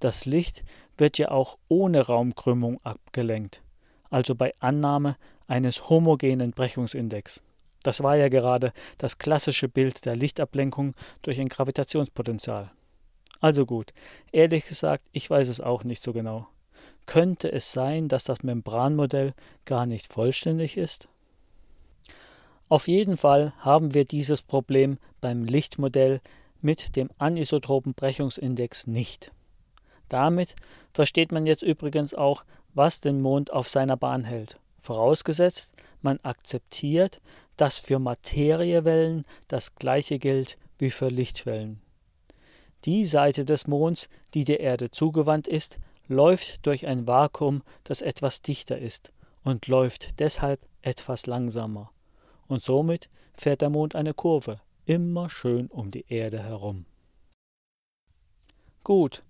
[0.00, 0.64] das Licht
[0.98, 3.62] wird ja auch ohne Raumkrümmung abgelenkt,
[4.10, 5.16] also bei Annahme
[5.46, 7.42] eines homogenen Brechungsindex.
[7.82, 12.70] Das war ja gerade das klassische Bild der Lichtablenkung durch ein Gravitationspotenzial.
[13.40, 13.92] Also gut,
[14.32, 16.46] ehrlich gesagt, ich weiß es auch nicht so genau.
[17.06, 21.08] Könnte es sein, dass das Membranmodell gar nicht vollständig ist?
[22.68, 26.20] Auf jeden Fall haben wir dieses Problem beim Lichtmodell
[26.60, 29.32] mit dem anisotropen Brechungsindex nicht.
[30.08, 30.54] Damit
[30.92, 35.72] versteht man jetzt übrigens auch, was den Mond auf seiner Bahn hält, vorausgesetzt,
[36.02, 37.20] man akzeptiert,
[37.60, 41.80] dass für Materiewellen das gleiche gilt wie für Lichtwellen.
[42.86, 48.40] Die Seite des Monds, die der Erde zugewandt ist, läuft durch ein Vakuum, das etwas
[48.40, 49.12] dichter ist
[49.44, 51.90] und läuft deshalb etwas langsamer
[52.50, 56.84] und somit fährt der Mond eine Kurve, immer schön um die Erde herum.
[58.82, 59.20] Gut,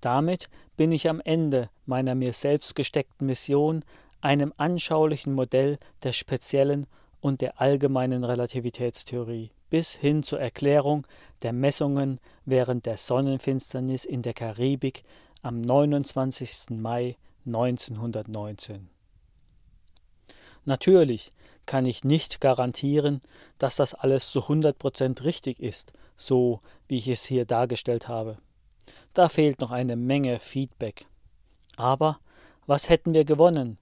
[0.00, 3.84] damit bin ich am Ende meiner mir selbst gesteckten Mission,
[4.20, 6.86] einem anschaulichen Modell der speziellen
[7.20, 11.06] und der allgemeinen Relativitätstheorie bis hin zur Erklärung
[11.42, 15.02] der Messungen während der Sonnenfinsternis in der Karibik
[15.42, 16.70] am 29.
[16.70, 18.88] Mai 1919.
[20.64, 21.32] Natürlich
[21.64, 23.20] kann ich nicht garantieren,
[23.58, 28.36] dass das alles zu 100% richtig ist, so wie ich es hier dargestellt habe.
[29.14, 31.06] Da fehlt noch eine Menge Feedback.
[31.76, 32.18] Aber
[32.66, 33.78] was hätten wir gewonnen?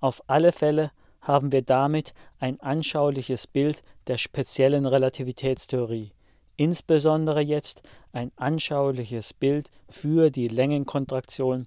[0.00, 0.90] Auf alle Fälle
[1.24, 6.12] haben wir damit ein anschauliches Bild der speziellen Relativitätstheorie,
[6.56, 11.66] insbesondere jetzt ein anschauliches Bild für die Längenkontraktion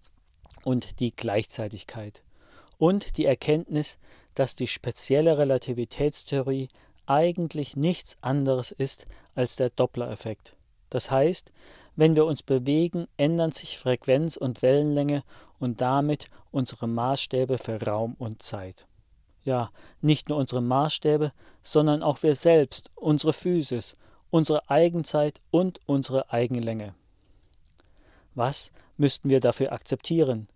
[0.64, 2.24] und die Gleichzeitigkeit
[2.78, 3.98] und die Erkenntnis,
[4.36, 6.70] dass die spezielle Relativitätstheorie
[7.08, 10.56] eigentlich nichts anderes ist als der Doppler-Effekt.
[10.90, 11.52] Das heißt,
[11.96, 15.24] wenn wir uns bewegen, ändern sich Frequenz und Wellenlänge
[15.60, 18.86] und damit unsere Maßstäbe für Raum und Zeit.
[19.48, 19.72] Ja,
[20.02, 21.32] nicht nur unsere Maßstäbe,
[21.64, 23.94] sondern auch wir selbst, unsere Physis,
[24.30, 26.94] unsere Eigenzeit und unsere Eigenlänge.
[28.36, 30.50] Was müssten wir dafür akzeptieren?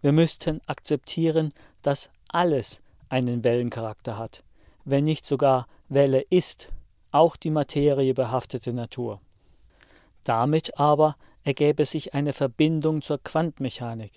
[0.00, 2.80] Wir müssten akzeptieren, dass alles
[3.10, 4.44] einen Wellencharakter hat,
[4.86, 6.70] wenn nicht sogar Welle ist,
[7.12, 9.20] auch die materiebehaftete Natur.
[10.24, 14.12] Damit aber ergäbe sich eine Verbindung zur Quantenmechanik,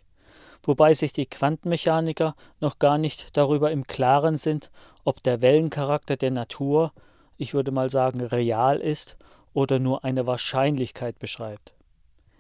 [0.64, 4.72] wobei sich die Quantenmechaniker noch gar nicht darüber im Klaren sind,
[5.04, 6.94] ob der Wellencharakter der Natur,
[7.38, 9.18] ich würde mal sagen, real ist
[9.54, 11.74] oder nur eine Wahrscheinlichkeit beschreibt.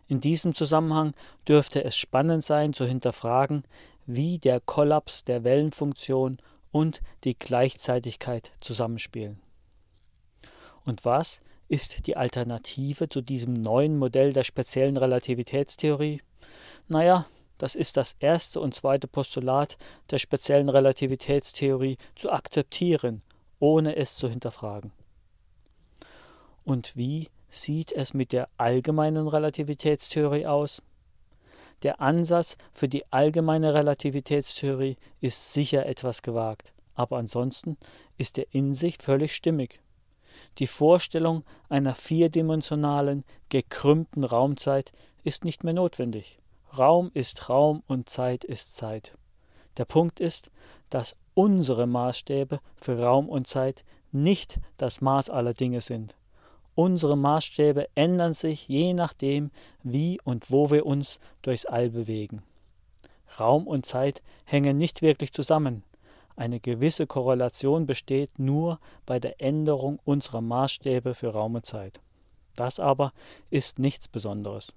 [0.07, 1.13] In diesem Zusammenhang
[1.47, 3.63] dürfte es spannend sein zu hinterfragen,
[4.05, 6.37] wie der Kollaps der Wellenfunktion
[6.71, 9.39] und die Gleichzeitigkeit zusammenspielen.
[10.85, 16.21] Und was ist die Alternative zu diesem neuen Modell der speziellen Relativitätstheorie?
[16.87, 17.25] Naja,
[17.61, 19.77] das ist das erste und zweite Postulat
[20.09, 23.21] der speziellen Relativitätstheorie zu akzeptieren,
[23.59, 24.91] ohne es zu hinterfragen.
[26.63, 30.81] Und wie sieht es mit der allgemeinen Relativitätstheorie aus?
[31.83, 37.77] Der Ansatz für die allgemeine Relativitätstheorie ist sicher etwas gewagt, aber ansonsten
[38.17, 39.81] ist er in sich völlig stimmig.
[40.57, 44.91] Die Vorstellung einer vierdimensionalen, gekrümmten Raumzeit
[45.23, 46.40] ist nicht mehr notwendig.
[46.77, 49.13] Raum ist Raum und Zeit ist Zeit.
[49.77, 50.51] Der Punkt ist,
[50.89, 56.15] dass unsere Maßstäbe für Raum und Zeit nicht das Maß aller Dinge sind.
[56.75, 59.51] Unsere Maßstäbe ändern sich je nachdem,
[59.83, 62.43] wie und wo wir uns durchs All bewegen.
[63.39, 65.83] Raum und Zeit hängen nicht wirklich zusammen.
[66.35, 71.99] Eine gewisse Korrelation besteht nur bei der Änderung unserer Maßstäbe für Raum und Zeit.
[72.55, 73.11] Das aber
[73.49, 74.73] ist nichts Besonderes.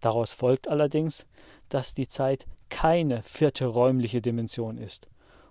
[0.00, 1.26] Daraus folgt allerdings,
[1.68, 5.08] dass die Zeit keine vierte räumliche Dimension ist,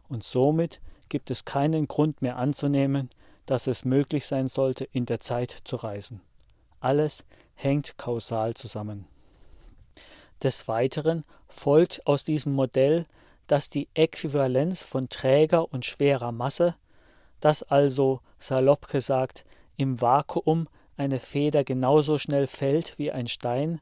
[0.07, 0.79] und somit
[1.09, 3.09] gibt es keinen Grund mehr anzunehmen,
[3.45, 6.21] dass es möglich sein sollte, in der Zeit zu reisen.
[6.79, 7.25] Alles
[7.55, 9.05] hängt kausal zusammen.
[10.41, 13.05] Des Weiteren folgt aus diesem Modell,
[13.47, 16.75] dass die Äquivalenz von träger und schwerer Masse,
[17.39, 19.43] dass also, salopp gesagt,
[19.75, 23.81] im Vakuum eine Feder genauso schnell fällt wie ein Stein,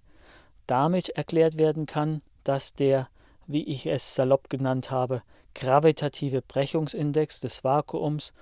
[0.67, 3.09] damit erklärt werden kann, dass der,
[3.47, 5.21] wie ich es salopp genannt habe,
[5.55, 8.33] gravitative Brechungsindex des Vakuums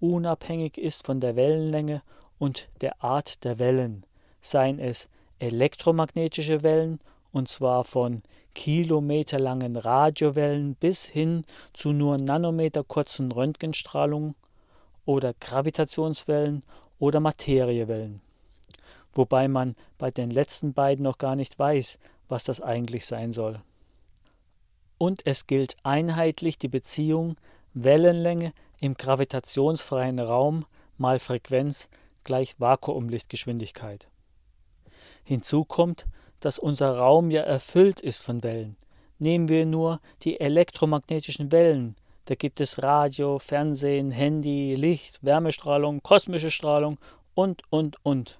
[0.00, 2.02] unabhängig ist von der Wellenlänge
[2.38, 4.04] und der Art der Wellen,
[4.40, 5.08] seien es
[5.38, 6.98] elektromagnetische Wellen,
[7.32, 8.22] und zwar von
[8.54, 14.34] kilometerlangen Radiowellen bis hin zu nur nanometerkurzen Röntgenstrahlungen
[15.04, 16.62] oder Gravitationswellen
[16.98, 18.20] oder Materiewellen.
[19.14, 21.98] Wobei man bei den letzten beiden noch gar nicht weiß,
[22.28, 23.60] was das eigentlich sein soll.
[24.98, 27.36] Und es gilt einheitlich die Beziehung
[27.74, 31.88] Wellenlänge im gravitationsfreien Raum mal Frequenz
[32.24, 34.08] gleich Vakuumlichtgeschwindigkeit.
[35.24, 36.06] Hinzu kommt,
[36.40, 38.76] dass unser Raum ja erfüllt ist von Wellen.
[39.18, 41.96] Nehmen wir nur die elektromagnetischen Wellen.
[42.24, 46.98] Da gibt es Radio, Fernsehen, Handy, Licht, Wärmestrahlung, kosmische Strahlung
[47.34, 48.38] und, und, und.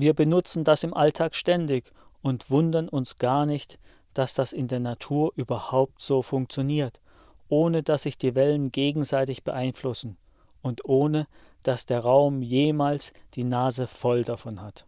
[0.00, 1.92] Wir benutzen das im Alltag ständig
[2.22, 3.78] und wundern uns gar nicht,
[4.14, 7.02] dass das in der Natur überhaupt so funktioniert,
[7.50, 10.16] ohne dass sich die Wellen gegenseitig beeinflussen
[10.62, 11.26] und ohne
[11.64, 14.86] dass der Raum jemals die Nase voll davon hat.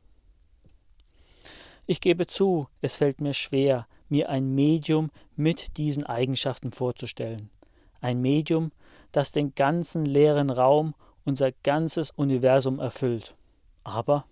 [1.84, 7.50] Ich gebe zu, es fällt mir schwer, mir ein Medium mit diesen Eigenschaften vorzustellen.
[8.00, 8.72] Ein Medium,
[9.10, 10.94] das den ganzen leeren Raum,
[11.26, 13.36] unser ganzes Universum erfüllt.
[13.84, 14.24] Aber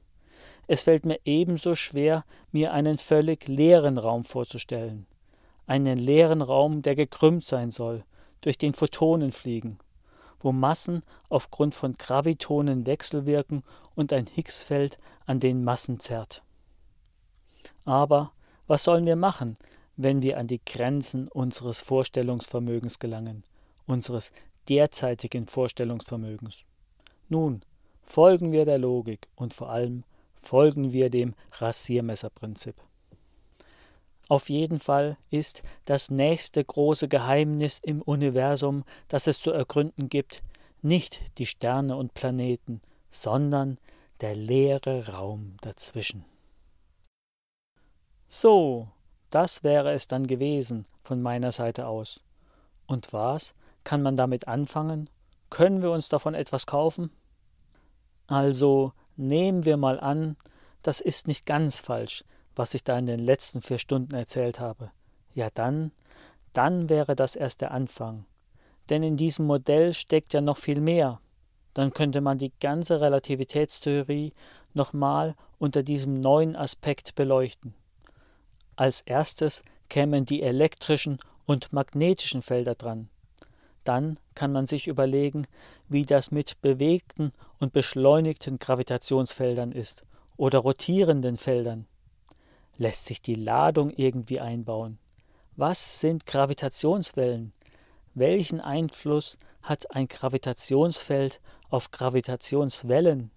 [0.72, 5.04] es fällt mir ebenso schwer, mir einen völlig leeren Raum vorzustellen.
[5.66, 8.04] Einen leeren Raum, der gekrümmt sein soll,
[8.40, 9.78] durch den Photonen fliegen,
[10.38, 13.64] wo Massen aufgrund von Gravitonen wechselwirken
[13.96, 16.44] und ein Higgsfeld an den Massen zerrt.
[17.84, 18.30] Aber
[18.68, 19.56] was sollen wir machen,
[19.96, 23.42] wenn wir an die Grenzen unseres Vorstellungsvermögens gelangen,
[23.88, 24.30] unseres
[24.68, 26.58] derzeitigen Vorstellungsvermögens?
[27.28, 27.62] Nun,
[28.04, 30.04] folgen wir der Logik und vor allem
[30.40, 32.74] folgen wir dem Rasiermesserprinzip.
[34.28, 40.42] Auf jeden Fall ist das nächste große Geheimnis im Universum, das es zu ergründen gibt,
[40.82, 42.80] nicht die Sterne und Planeten,
[43.10, 43.78] sondern
[44.20, 46.24] der leere Raum dazwischen.
[48.28, 48.88] So,
[49.30, 52.20] das wäre es dann gewesen von meiner Seite aus.
[52.86, 55.10] Und was kann man damit anfangen?
[55.50, 57.10] Können wir uns davon etwas kaufen?
[58.28, 60.36] Also nehmen wir mal an,
[60.82, 62.24] das ist nicht ganz falsch,
[62.56, 64.90] was ich da in den letzten vier Stunden erzählt habe.
[65.34, 65.92] Ja dann,
[66.52, 68.24] dann wäre das erst der Anfang.
[68.88, 71.20] Denn in diesem Modell steckt ja noch viel mehr.
[71.74, 74.32] Dann könnte man die ganze Relativitätstheorie
[74.74, 77.74] nochmal unter diesem neuen Aspekt beleuchten.
[78.74, 83.08] Als erstes kämen die elektrischen und magnetischen Felder dran.
[83.84, 85.46] Dann kann man sich überlegen,
[85.88, 90.04] wie das mit bewegten und beschleunigten Gravitationsfeldern ist
[90.36, 91.86] oder rotierenden Feldern.
[92.76, 94.98] Lässt sich die Ladung irgendwie einbauen?
[95.56, 97.52] Was sind Gravitationswellen?
[98.14, 103.30] Welchen Einfluss hat ein Gravitationsfeld auf Gravitationswellen?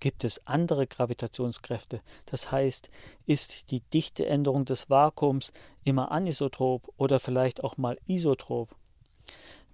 [0.00, 2.00] Gibt es andere Gravitationskräfte?
[2.26, 2.90] Das heißt,
[3.26, 5.52] ist die Dichteänderung des Vakuums
[5.82, 8.76] immer anisotrop oder vielleicht auch mal isotrop?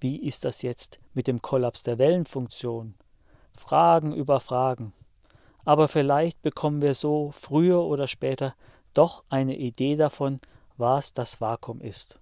[0.04, 2.94] Wie ist das jetzt mit dem Kollaps der Wellenfunktion?
[3.54, 4.92] Fragen über Fragen.
[5.64, 8.54] Aber vielleicht bekommen wir so früher oder später
[8.92, 10.42] doch eine Idee davon,
[10.76, 12.20] was das Vakuum ist.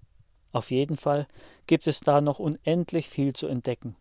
[0.53, 1.27] Auf jeden Fall
[1.67, 3.97] gibt es da noch unendlich viel zu entdecken.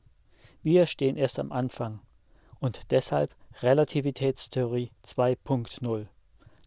[0.61, 2.01] Wir stehen erst am Anfang
[2.59, 6.05] und deshalb Relativitätstheorie 2.0.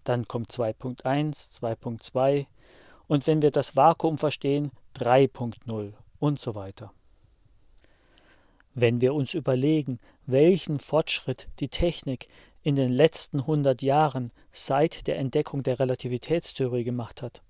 [0.03, 2.47] Dann kommt 2.1, 2.2
[3.07, 6.93] und wenn wir das Vakuum verstehen, 3.0 und so weiter.
[8.75, 12.29] Wenn wir uns überlegen, welchen Fortschritt die Technik
[12.63, 17.43] in den letzten 100 Jahren seit der Entdeckung der Relativitätstheorie gemacht hat,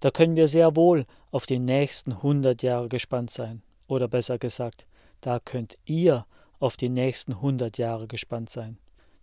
[0.00, 3.62] da können wir sehr wohl auf die nächsten 100 Jahre gespannt sein.
[3.86, 4.86] Oder besser gesagt,
[5.20, 6.26] da könnt ihr
[6.58, 8.78] auf die nächsten 100 Jahre gespannt sein.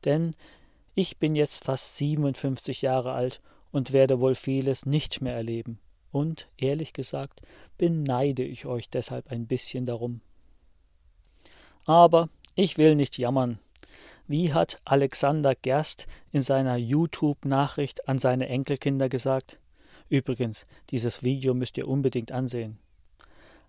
[0.06, 0.36] Denn
[0.94, 3.42] ich bin jetzt fast 57 Jahre alt
[3.72, 5.80] und werde wohl vieles nicht mehr erleben.
[6.12, 7.42] Und, ehrlich gesagt,
[7.78, 10.22] beneide ich euch deshalb ein bisschen darum.
[11.88, 13.58] Aber ich will nicht jammern.
[14.28, 19.58] Wie hat Alexander Gerst in seiner YouTube-Nachricht an seine Enkelkinder gesagt?
[20.10, 22.78] Übrigens, dieses Video müsst ihr unbedingt ansehen.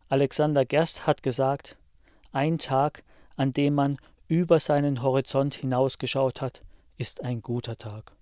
[0.09, 1.79] Alexander Gerst hat gesagt,
[2.33, 3.03] ein Tag
[3.39, 3.97] an dem man
[4.27, 6.61] über seinen Horizont hinausgeschaut hat,
[6.99, 8.13] ist ein guter Tag.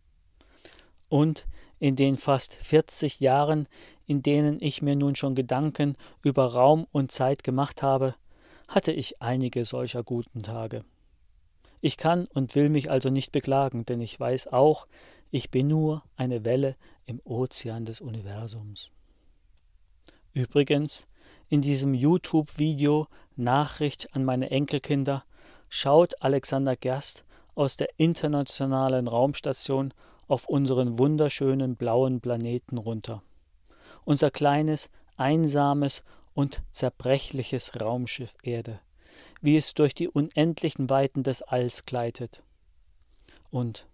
[1.09, 1.47] Und
[1.79, 3.67] in den fast 40 Jahren,
[4.07, 8.15] in denen ich mir nun schon Gedanken über Raum und Zeit gemacht habe,
[8.69, 10.81] hatte ich einige solcher guten Tage.
[11.81, 14.87] Ich kann und will mich also nicht beklagen, denn ich weiß auch,
[15.31, 18.91] ich bin nur eine Welle im Ozean des Universums.
[20.33, 21.07] Übrigens,
[21.49, 23.07] in diesem YouTube-Video
[23.37, 25.25] Nachricht an meine Enkelkinder
[25.69, 29.95] schaut Alexander Gerst aus der internationalen Raumstation
[30.29, 33.23] auf unseren wunderschönen blauen Planeten runter.
[34.05, 36.03] Unser kleines, einsames
[36.37, 38.79] und zerbrechliches Raumschiff Erde,
[39.41, 42.43] wie es durch die unendlichen Weiten des Alls gleitet.
[43.51, 43.87] Und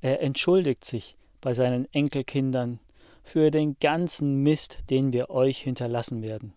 [0.00, 2.78] er entschuldigt sich bei seinen Enkelkindern
[3.24, 6.54] für den ganzen Mist, den wir euch hinterlassen werden.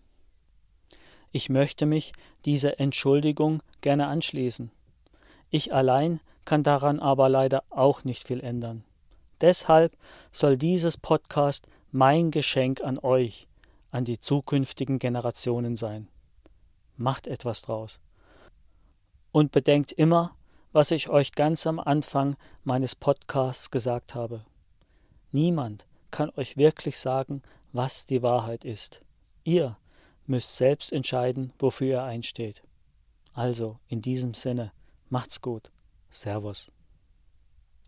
[1.32, 2.12] Ich möchte mich
[2.44, 4.70] dieser Entschuldigung gerne anschließen.
[5.50, 8.84] Ich allein kann daran aber leider auch nicht viel ändern.
[9.40, 9.96] Deshalb
[10.30, 13.48] soll dieses Podcast mein Geschenk an euch,
[13.96, 16.08] an die zukünftigen Generationen sein.
[16.98, 17.98] Macht etwas draus.
[19.32, 20.36] Und bedenkt immer,
[20.72, 24.44] was ich euch ganz am Anfang meines Podcasts gesagt habe.
[25.32, 27.40] Niemand kann euch wirklich sagen,
[27.72, 29.00] was die Wahrheit ist.
[29.44, 29.78] Ihr
[30.26, 32.62] müsst selbst entscheiden, wofür ihr einsteht.
[33.32, 34.72] Also, in diesem Sinne,
[35.08, 35.70] macht's gut.
[36.10, 36.70] Servus.